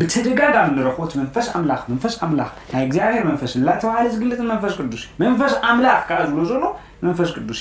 ብተደጋዳም 0.00 0.68
እንረክቦት 0.72 1.12
መንፈስ 1.20 1.46
ኣምላኽ 1.56 1.80
መንፈስ 1.92 2.14
ኣምላኽ 2.24 2.50
ናይ 2.72 2.84
እግዚኣብሔር 2.86 3.24
መንፈስ 3.30 3.52
እናተባሃለ 3.58 4.06
ዝግልጥን 4.14 4.46
መንፈስ 4.52 4.74
ቅዱስ 4.80 5.02
መንፈስ 5.22 5.54
ኣምላኽ 5.70 5.98
ከዓ 6.08 6.18
ዝብሎ 6.28 6.42
ዘሎ 6.50 6.62
መንፈስ 7.06 7.30
ቅዱስ 7.38 7.60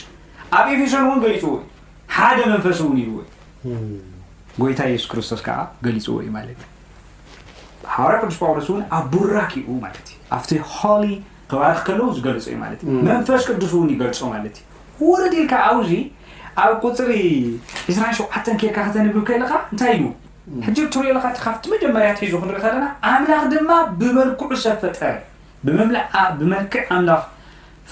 ኣብ 0.60 0.68
ኤፌሶን 0.76 1.04
እውን 1.08 1.20
ገሊፅዎዩ 1.26 1.60
ሓደ 2.18 2.38
መንፈስ 2.54 2.78
እውን 2.84 2.96
ይዎ 3.02 3.12
ጎይታ 4.62 4.80
የሱስ 4.92 5.10
ክርስቶስ 5.12 5.42
ከዓ 5.48 5.58
ገሊፅዎ 5.88 6.16
እዩ 6.24 6.32
ማለትእዩ 6.38 6.68
ሃበራዊ 7.96 8.20
ቅዱስ 8.24 8.38
ጳውሎስ 8.44 8.68
እውን 8.72 8.82
ኣብ 8.98 9.06
ቡራክኡ 9.16 9.68
ማለት 9.86 10.08
እዩ 10.14 10.18
ኣብቲ 10.38 10.50
ሃሊ 10.78 11.06
ክባርክ 11.52 11.82
ከለው 11.90 12.10
ዝገልፁ 12.18 12.44
እዩ 12.54 12.58
ማለት 12.64 12.80
እዩ 12.88 12.98
መንፈስ 13.12 13.44
ቅዱስ 13.50 13.72
እውን 13.78 13.90
ይገልፁ 13.96 14.20
ማለት 14.36 14.58
እዩ 14.62 15.12
ው 15.24 15.30
ዲልካ 15.36 15.54
ኣብዚ 15.72 15.92
ኣብ 16.64 16.74
ቁፅሪ 16.88 17.12
2ራሸዓ 17.96 18.28
ኬርካ 18.64 18.78
ክተንግብ 18.88 19.24
ከለካ 19.30 19.54
እንታይ 19.76 19.94
ዩ 20.02 20.06
ሕ 20.66 20.72
ትሪኦለካ 20.94 21.26
ካብቲ 21.46 21.64
መጀመርያት 21.74 22.18
ሒዙ 22.24 22.34
ክንርኢ 22.42 22.60
ከለና 22.64 22.86
ኣምላኽ 23.14 23.44
ድማ 23.54 23.72
ብመልክዑ 24.00 24.48
ሰብ 24.64 24.78
ፈጠረ 24.84 25.12
ብምላዕ 25.66 26.14
ብመልክዕ 26.40 26.84
ኣምላኽ 26.96 27.22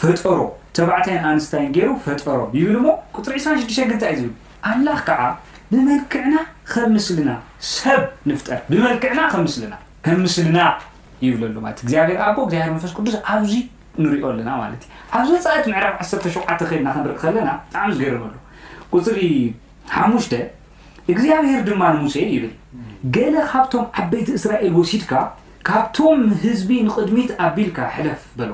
ፈጠሮ 0.01 0.39
ሰዕተይ 0.77 1.17
ኣንስታይን 1.31 1.69
ገይሩ 1.77 1.89
ፈጠሮ 2.05 2.38
ይብል 2.57 2.77
ሞ 2.85 2.88
ፅሪ 3.25 3.35
26 3.45 3.79
ግንታእዩ 3.89 4.17
ዝብል 4.21 4.33
ኣምላኽ 4.71 4.99
ከዓ 5.07 5.21
ብመልክዕና 5.71 6.35
ከምምስልና 6.73 7.29
ሰብ 7.75 8.01
ንፍጠር 8.31 8.59
ብመልክዕና 8.71 9.19
ምስና 9.47 9.73
ም 10.13 10.17
ምስልና 10.25 10.59
ይብሉ 11.25 11.55
ማለት 11.65 11.79
እግዚኣብሔር 11.85 12.19
ኣቦ 12.27 12.38
ግዚብሔር 12.49 12.69
መፈስ 12.75 12.91
ቅዱስ 12.97 13.15
ኣብዙይ 13.33 13.62
ንሪኦ 14.03 14.25
ኣለና 14.33 14.49
ማለት 14.63 14.83
እ 14.88 14.93
ኣብዚ 15.17 15.31
ፃለት 15.45 15.65
ምዕራፍ 15.71 15.95
1ሸ 16.03 16.63
ክልና 16.71 16.88
ክንርኢ 16.95 17.15
ከለና 17.23 17.49
ብጣዕሚ 17.63 17.89
ዝገርመሉ 17.97 18.33
ፅሪ 19.07 19.19
ሓሙ 19.95 20.12
እግዚኣብሄር 21.13 21.61
ድማ 21.67 21.81
ንሙሴ 21.97 22.15
ይብል 22.33 22.51
ገለ 23.15 23.35
ካብቶም 23.51 23.85
ዓበይቲ 24.01 24.29
እስራኤል 24.39 24.73
ወሲድካ 24.79 25.11
ካብቶም 25.67 26.19
ህዝቢ 26.43 26.69
ንቕድሚት 26.87 27.29
ኣቢልካ 27.45 27.77
ሕለፍ 27.95 28.19
በሎ 28.39 28.51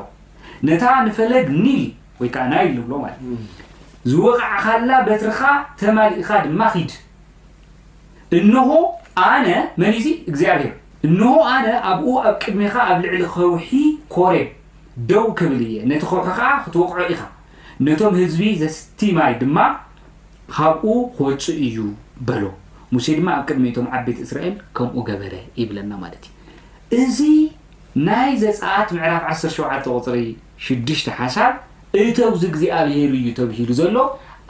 ነታ 0.68 0.84
ንፈለግ 1.08 1.48
ኒል 1.64 1.84
ወይከዓ 2.22 2.44
ናይ 2.54 2.68
ሉብሎ 2.78 2.94
ለት 3.06 3.20
ዝወቃዓ 4.12 4.52
ካላ 4.64 4.90
በትርካ 5.08 5.42
ተማሊእኻ 5.82 6.30
ድማ 6.48 6.62
ክድ 6.74 6.92
እሆ 8.40 8.70
ኣነ 9.32 9.48
መንዙ 9.82 10.06
እግዚኣብሄር 10.32 10.74
እንሆ 11.08 11.26
ኣነ 11.56 11.68
ኣብኡ 11.92 12.10
ኣብ 12.28 12.36
ቅድሚካ 12.44 12.76
ኣብ 12.92 12.98
ልዕሊ 13.06 13.16
ከውሒ 13.36 13.72
ኮረ 14.16 14.34
ደው 15.10 15.26
ክብል 15.40 15.62
እየ 15.70 15.78
ነቲ 15.92 16.02
ኮሑካ 16.12 16.42
ክትወቅዖ 16.64 17.04
ኢኻ 17.14 17.22
ነቶም 17.88 18.14
ህዝቢ 18.22 18.42
ዘስቲማይ 18.64 19.34
ድማ 19.42 19.58
ካብኡ 20.54 20.86
ክወፁ 21.18 21.44
እዩ 21.66 21.76
በሎ 22.28 22.44
ሙሴ 22.96 23.06
ድማ 23.20 23.28
ኣብ 23.40 23.44
ቅድሜቶም 23.50 23.88
ዓበይት 23.98 24.20
እስራኤል 24.26 24.54
ከምኡ 24.78 24.96
ገበረ 25.10 25.34
ይብለና 25.62 25.92
ማለት 26.04 26.24
እዩ 26.26 26.32
እዚ 27.06 27.20
ናይ 28.08 28.30
ዘፃኣት 28.44 28.90
ምዕራፍ 28.98 29.24
1ሸ 29.36 29.44
ፅ6 30.66 31.08
ሓሳ 31.22 31.38
እተብዚ 32.04 32.44
ግዜ 32.56 32.64
ኣብሄሩ 32.80 33.12
እዩ 33.22 33.28
ተብሂሉ 33.40 33.70
ዘሎ 33.80 33.98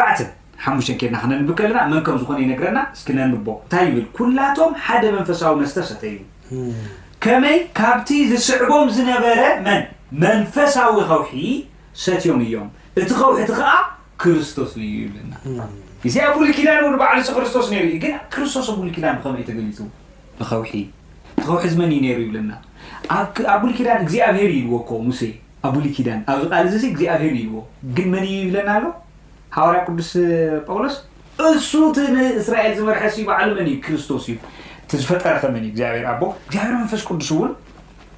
ሓሙ 0.64 0.78
ኬድና 1.02 1.16
ክነንብ 1.24 1.50
ከለና 1.60 1.80
መን 1.92 2.02
ከም 2.06 2.16
ዝኾነ 2.22 2.38
ይነግረና 2.46 2.80
እስኪ 2.96 3.08
ነንቦ 3.18 3.46
እንታይ 3.66 3.84
ይብል 3.90 4.06
ኩላቶም 4.16 4.72
ሓደ 4.86 5.04
መንፈሳዊ 5.18 5.52
መስተር 5.62 5.84
ሰተ 5.90 6.04
እዩ 6.14 6.20
ከመይ 7.24 7.58
ካብቲ 7.78 8.10
ዝስዕቦም 8.32 8.88
ዝነበረ 8.96 9.40
መን 9.66 9.82
መንፈሳዊ 10.24 10.94
ኸውሒ 11.10 11.34
ሰትዮም 12.04 12.40
እዮም 12.46 12.68
እቲ 13.02 13.10
ኸውሒእቲ 13.22 13.50
ከዓ 13.60 13.72
ክርስቶስ 14.22 14.72
ዩ 14.84 14.92
ይብለና 15.02 15.34
እዚ 16.10 16.16
ኣብቡሉኪዳን 16.28 16.80
በዕሉ 16.84 16.96
ክርስቶስ 17.38 17.66
ሩዩግ 17.74 18.06
ክርስቶስ 18.36 18.68
ኣቡሉኪዳን 18.74 19.16
ከመይ 19.24 19.44
ተገሊፁ 19.50 19.78
ብኸሒ 20.40 20.62
እቲ 20.68 20.86
ኸውሒ 21.50 21.74
መን 21.82 21.92
እዩ 21.98 22.08
ሩ 22.20 22.22
ይብለና 22.26 22.52
ኣብ 23.56 23.60
ቡልኪዳን 23.64 24.00
እግዚኣብሔር 24.06 24.52
እዩዎ 24.60 24.78
ኮ 24.92 25.02
ሙሴ 25.08 25.22
ኣቡሉኪዳን 25.70 26.20
ኣብዚ 26.60 26.78
ቃልእእ 26.78 26.86
እግዚኣብሄር 26.94 27.36
ዎ 27.56 27.66
ግን 27.98 28.08
መን 28.14 28.24
እዩ 28.30 28.38
ይብለና 28.46 28.70
ኣሎ 28.82 28.86
ሃዋር 29.58 29.76
ቅዱስ 29.88 30.12
ጳውሎስ 30.68 30.96
እሱ 31.52 31.72
ቲ 31.98 32.00
ንእስራኤል 32.16 32.74
ዝመርሐ 32.80 33.04
ዩ 33.20 33.26
በዕሉ 33.32 33.50
መንእዩ 33.60 33.76
ክርስቶስ 33.86 34.24
እዩ 34.32 34.38
እዝፈጣሪ 34.98 35.34
ከመን 35.42 35.58
እዩ 35.66 35.72
ግዚኣብሔር 35.76 36.06
ኣቦ 36.12 36.22
እግዚኣብሩ 36.46 36.74
መንፈስ 36.84 37.02
ቅዱስ 37.08 37.28
ውን 37.40 37.52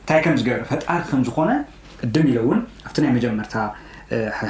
እንታይ 0.03 0.19
ከም 0.25 0.35
ዝገበር 0.39 0.61
ፈጣሪ 0.71 0.97
ከም 1.09 1.21
ዝኮነ 1.27 1.49
ቅድም 2.01 2.25
ኢሎ 2.31 2.37
እውን 2.45 2.59
ኣብቲ 2.85 2.97
ናይ 3.03 3.11
መጀመርታ 3.17 3.53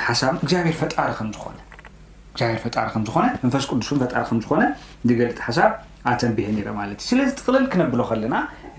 ሓሳብ 0.08 0.34
እግብሔር 0.40 0.66
ፈጣሪፈጣሪከዝመንፈስ 0.82 3.64
ቅዱስ 3.72 3.88
ፈጣሪ 4.04 4.24
ከዝኮነ 4.30 4.62
ንገልቲ 5.10 5.38
ሓሳብ 5.48 5.72
ኣተንብሄ 6.12 6.48
ረ 6.68 6.70
ማለት 6.82 6.98
እዩ 7.04 7.08
ስለዚ 7.12 7.30
ጥቅልል 7.40 7.66
ክነብሎ 7.74 8.02
ከለና 8.12 8.36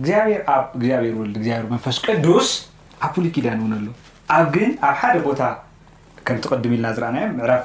ግኣብሔር 0.06 1.02
ወ 1.18 1.20
መንፈስ 1.74 1.96
ቅዱስ 2.06 2.48
ኣፑሉክዳን 3.08 3.58
እውን 3.64 3.72
ኣሎ 3.78 3.86
ኣብ 4.38 4.46
ግን 4.56 4.70
ኣብ 4.88 4.96
ሓደ 5.02 5.16
ቦታ 5.28 5.42
ከም 6.26 6.36
ትቅድም 6.44 6.72
ኢልና 6.74 6.86
ዝረኣናዮ 6.96 7.26
ዕራፍ 7.44 7.62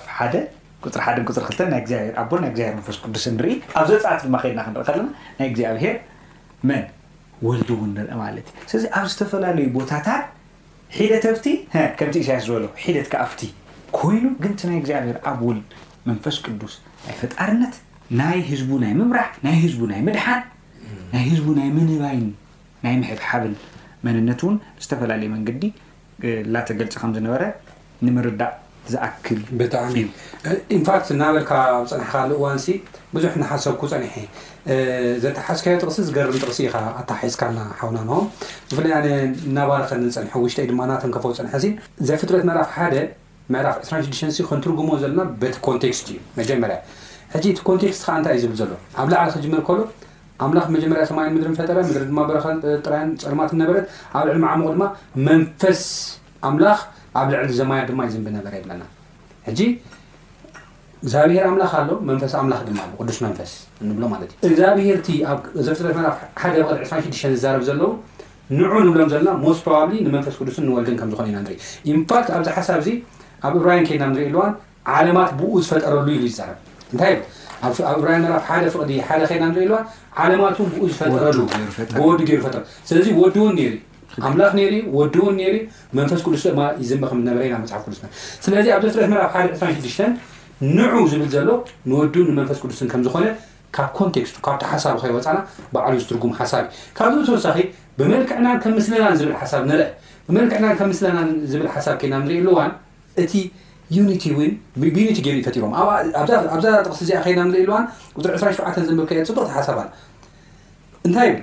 ቁፅሪ 0.85 1.01
ሓደን 1.07 1.25
ፅሪ 1.35 1.43
ክልተን 1.49 1.69
ናይ 1.73 1.79
እግዚብር 1.83 2.13
ኣቦ 2.21 2.31
ናይ 2.43 2.49
ግዚብር 2.55 2.73
መንፈስ 2.77 2.97
ቅዱስ 3.03 3.25
ንርኢ 3.35 3.53
ኣብ 3.79 3.85
ዘፃኣት 3.91 4.19
ብማ 4.25 4.35
ከልና 4.43 4.59
ክንርኢ 4.65 4.83
ከለና 4.87 5.05
ናይ 5.37 5.47
እግዚኣብሄር 5.51 5.95
መን 6.69 6.83
ወልዲ 7.47 7.69
እውን 7.75 7.89
ንርኢ 7.97 8.13
ማለት 8.23 8.45
እዩ 8.55 8.63
ስለዚ 8.71 8.85
ኣብ 8.97 9.05
ዝተፈላለዩ 9.11 9.65
ቦታታት 9.77 10.23
ሒደት 10.97 11.25
ኣብቲ 11.31 11.45
ከምቲ 11.99 12.15
እሳያስ 12.23 12.43
ዝበሎ 12.49 12.63
ሒደት 12.83 13.07
ካ 13.13 13.15
ኣብቲ 13.25 13.41
ኮይኑ 13.97 14.25
ግንቲ 14.43 14.59
ናይ 14.69 14.77
እግዚኣብሄር 14.81 15.17
ኣብ 15.31 15.39
ወልድ 15.47 15.67
መንፈስ 16.09 16.37
ቅዱስ 16.45 16.75
ናይ 17.07 17.15
ፈጣርነት 17.23 17.75
ናይ 18.21 18.39
ህዝቡ 18.51 18.69
ናይ 18.85 18.93
ምምራሕ 18.99 19.31
ናይ 19.47 19.57
ህዝቡ 19.65 19.81
ናይ 19.93 20.01
ምድሓን 20.09 20.43
ናይ 21.13 21.25
ህዝቡ 21.31 21.47
ናይ 21.61 21.67
መንባይን 21.79 22.27
ናይ 22.85 22.95
ምሕብሓብን 23.01 23.55
መንነት 24.05 24.41
እውን 24.45 24.55
ዝተፈላለዩ 24.85 25.29
መንገዲ 25.35 25.63
ላተገልፂ 26.53 26.93
ከም 27.01 27.11
ዝነበረ 27.17 27.41
ንምርዳእ 28.05 28.55
ዝኣክል 28.93 29.39
ብጣሚዩ 29.59 30.05
ንፋት 30.81 31.07
ናበልካ 31.21 31.51
ፀንሕካእዋን 31.91 32.57
ብዙሕ 33.15 33.31
ንሓሰኩ 33.41 33.81
ፀኒሐ 33.91 34.15
ዘተሓዝካዮ 35.23 35.75
ጥቕሲ 35.81 35.97
ዝገርም 36.07 36.35
ጥቕሲ 36.43 36.59
ኢ 36.65 36.69
ኣሓይዝካና 37.11 37.57
ሓና 37.79 37.97
ንም 38.09 38.23
ብፍለይ 38.69 38.93
ኣ 38.97 39.01
ናባርኸፀሖ 39.57 40.31
ውሽ 40.45 40.55
ድማተንከፈ 40.71 41.23
ፅንሐ 41.37 41.53
ዘፍጥረት 42.09 42.43
መዕራፍ 42.49 42.69
ሓ 42.77 42.89
ዕራፍ 43.61 43.75
26 43.91 44.41
ክንትርጉመ 44.49 44.89
ዘለና 45.03 45.19
በቲ 45.41 45.53
ኮንቴክስት 45.67 46.07
ዩ 46.15 46.17
መጀመርያ 46.39 46.77
ቲ 47.43 47.47
ኮንቴክስት 47.69 48.01
ከ 48.07 48.17
ታይእዩ 48.25 48.41
ዝብል 48.47 48.57
ዘሎ 48.61 48.71
ኣብ 49.01 49.07
ላዕሊ 49.13 49.29
ክጅመር 49.35 49.61
ከሎ 49.67 49.81
ኣምላኽ 50.45 50.65
መጀመርያ 50.75 51.03
ሰማይን 51.11 51.31
ምሪ 51.35 51.45
ፈጠረምሪረጥራይን 51.59 53.09
ፀልማት 53.23 53.51
ነበረ 53.61 53.77
ኣብ 54.17 54.25
ልዕ 54.33 54.37
ም 54.43 54.71
ድማ 54.75 54.83
መፈስ 55.27 55.81
ኣብ 57.19 57.27
ልዕሊ 57.33 57.49
ዘማያ 57.59 57.81
ድማ 57.89 58.01
ዝንብ 58.13 58.27
ነበረ 58.37 58.51
ይብለና 58.59 58.83
ሕጂ 59.47 59.59
እግዚብሔር 61.03 61.43
ኣምላክ 61.49 61.73
ኣሎ 61.79 61.89
መንፈስ 62.09 62.31
ኣምላ 62.39 62.53
ድማ 62.67 62.79
ቅዱስ 63.01 63.17
መንፈስ 63.25 63.51
ብሎ 63.97 64.03
ማት 64.11 64.21
እዩ 64.29 64.33
እግዚኣብሄርቲ 64.49 65.07
ዘረ 65.65 65.99
ሓደ 66.41 66.53
ብዲ 66.69 66.77
26 66.91 67.25
ዝዛረብ 67.35 67.63
ዘለው 67.69 67.89
ንዑ 68.59 68.71
ንብሎም 68.87 69.09
ዘለና 69.13 69.31
ስ 69.59 69.63
ሮባብሊ 69.67 69.93
ንመንፈስ 70.05 70.35
ቅዱስን 70.41 70.65
ንወልድን 70.67 70.97
ከምዝኮኑ 70.99 71.27
ኢናኢ 71.31 71.57
ንፋክት 71.99 72.29
ኣብዚ 72.37 72.49
ሓሳብ 72.57 72.79
ዚ 72.85 72.89
ኣብ 73.47 73.53
እብራይን 73.59 73.83
ከድና 73.89 74.05
ንርእ 74.13 74.29
ልዋን 74.35 74.51
ዓለማት 74.97 75.31
ብኡ 75.41 75.51
ዝፈጠረሉ 75.67 76.05
ሉ 76.21 76.23
ዝዛርብ 76.33 76.57
እንታ 76.91 77.03
ኣብ 77.65 77.73
እብራ 77.97 78.09
ሓደ 78.51 78.65
ፍቅዲ 78.75 78.91
ሓደ 79.09 79.21
ድና 79.33 79.43
ን 79.51 79.65
ልዋ 79.71 79.77
ዓለማት 80.25 80.55
ብኡ 80.75 80.81
ዝጠወዲ 80.99 82.29
ሩፈጥ 82.33 82.55
ስለዚ 82.89 83.07
ወዲውን 83.21 83.55
ሩ 83.67 83.75
ኣምላኽ 84.27 84.51
ነሩ 84.59 84.73
ወድውን 84.97 85.35
ነሩ 85.41 85.53
መንፈስ 85.97 86.21
ቅዱስ 86.25 86.43
ዝ 86.89 86.97
ከዝነበረ 87.09 87.43
ና 87.51 87.57
መፅሓፍ 87.63 87.81
ቅዱስ 87.87 87.99
ስለዚ 88.45 88.67
ኣብ 88.77 88.83
ስረት 88.95 89.11
ሓ 89.35 89.43
26 89.49 89.99
ንዑ 90.77 90.93
ዝብል 91.11 91.29
ዘሎ 91.35 91.49
ንወድ 91.89 92.13
ንመንፈስ 92.29 92.57
ቅዱስን 92.63 92.87
ከምዝኮነ 92.93 93.25
ካብ 93.75 93.89
ኮንቴክስቱ 93.99 94.37
ካብቲ 94.45 94.61
ሓሳቡ 94.71 94.95
ከይወፃና 95.03 95.37
በዕሉ 95.73 95.93
ዝትርጉሙ 96.03 96.31
ሓሳብእዩ 96.39 96.67
ካብዚ 96.97 97.17
ብተወሳኺ 97.23 97.57
ብመልክዕና 97.99 98.45
ና 98.97 99.87
ብመልክዕና 100.29 100.65
ምምስና 100.79 101.17
ዝብል 101.51 101.67
ሓሳብ 101.73 101.93
ከና 101.99 102.13
ንርኢ 102.23 102.39
ሉዋን 102.47 102.71
እቲ 103.23 103.33
ዩኒ 103.95 104.09
ዩኒቲ 104.77 105.19
ገርእ 105.27 105.43
ፈሮም 105.57 105.73
ኣብዛ 106.55 106.65
ጥቕሲ 106.85 106.99
እዚኣ 107.05 107.19
ከና 107.25 107.43
ንርኢ 107.51 107.63
ሉዋን 107.69 107.85
ሪ 108.25 108.33
27 108.41 108.89
ዝምልከእየ 108.89 109.23
ፅቡቅ 109.29 109.45
ተሓሳብ 109.51 109.77
ንታይዩ 111.09 111.35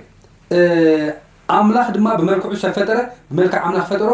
ኣምላኽ 1.52 1.88
ድማ 1.96 2.06
ብመልክዑ 2.20 2.50
ዝፈጠረ 2.62 2.98
ብመልክዕ 3.32 3.58
ኣምላኽ 3.66 3.84
ፈጥሮ 3.90 4.10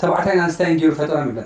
ተባዕታይ 0.00 0.34
ኣነስታይን 0.44 0.76
ገይሩ 0.80 0.90
ፈጠሮም 1.00 1.28
ይብ 1.32 1.38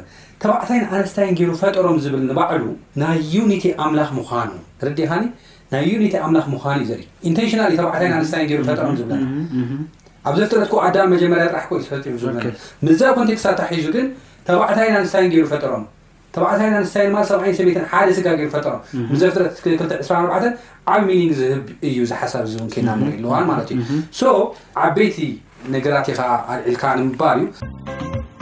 ተባዕታይን 0.42 0.84
ኣነስታይን 0.90 1.34
ገይሩ 1.38 1.50
ፈጠሮም 1.62 1.96
ዝብል 2.04 2.22
ንባዕሉ 2.30 2.64
ናይ 3.02 3.18
ዩኒቲ 3.34 3.64
ኣምላኽ 3.84 4.08
ምኳኑ 4.18 4.50
ርዲሃኒ 4.86 5.24
ናይ 5.72 5.84
ዩኒቲ 5.92 6.14
ኣምላኽ 6.28 6.46
ምዃኑ 6.54 6.78
እዩ 6.86 6.88
ዘ 6.90 6.96
ኢንቴንሽናዩተባዕታይ 7.30 8.08
ኣነስታይን 8.16 8.48
ሩ 8.60 8.62
ፈጠሮም 8.70 8.96
ዝብለና 9.00 9.28
ኣብዘ 10.28 10.40
ፍጥረት 10.50 10.72
ኣዳ 10.86 10.96
መጀመርያ 11.14 11.44
ጥራሕኮዩፈሩዝ 11.52 12.24
ዛብ 13.02 13.12
ኮንቴክስታ 13.20 13.68
ሒዙ 13.76 13.86
ግን 13.98 14.08
ተባዕታይን 14.48 14.96
ኣነስታይን 15.00 15.30
ገይሩ 15.34 15.44
ፈጠሮም 15.54 15.84
ሰባዕታይ 16.38 16.68
ና 16.72 16.78
ኣንስታይማ 16.82 17.16
ሰብይ 17.30 17.52
ሰ 17.58 17.68
ሓደ 17.94 18.08
ስጋግ 18.18 18.40
ፈጠሮም 18.54 18.80
ብዘፍጥረ 19.12 19.44
224 19.60 20.64
ዓብ 20.94 21.00
ሚኒግ 21.10 21.32
ዝህብ 21.40 21.62
እዩ 21.90 21.98
ዝሓሳብ 22.12 22.44
ዝውን 22.54 22.68
ከና 22.76 22.88
ኣልዋን 23.18 23.46
ማለት 23.52 23.68
እዩ 23.76 23.80
ሶ 24.22 24.32
ዓበይቲ 24.86 25.18
ነገራት 25.76 26.06
ኢኸዓ 26.14 26.30
ኣልዒልካ 26.54 26.82
ንምባሃል 27.00 27.42
እዩ 27.48 28.37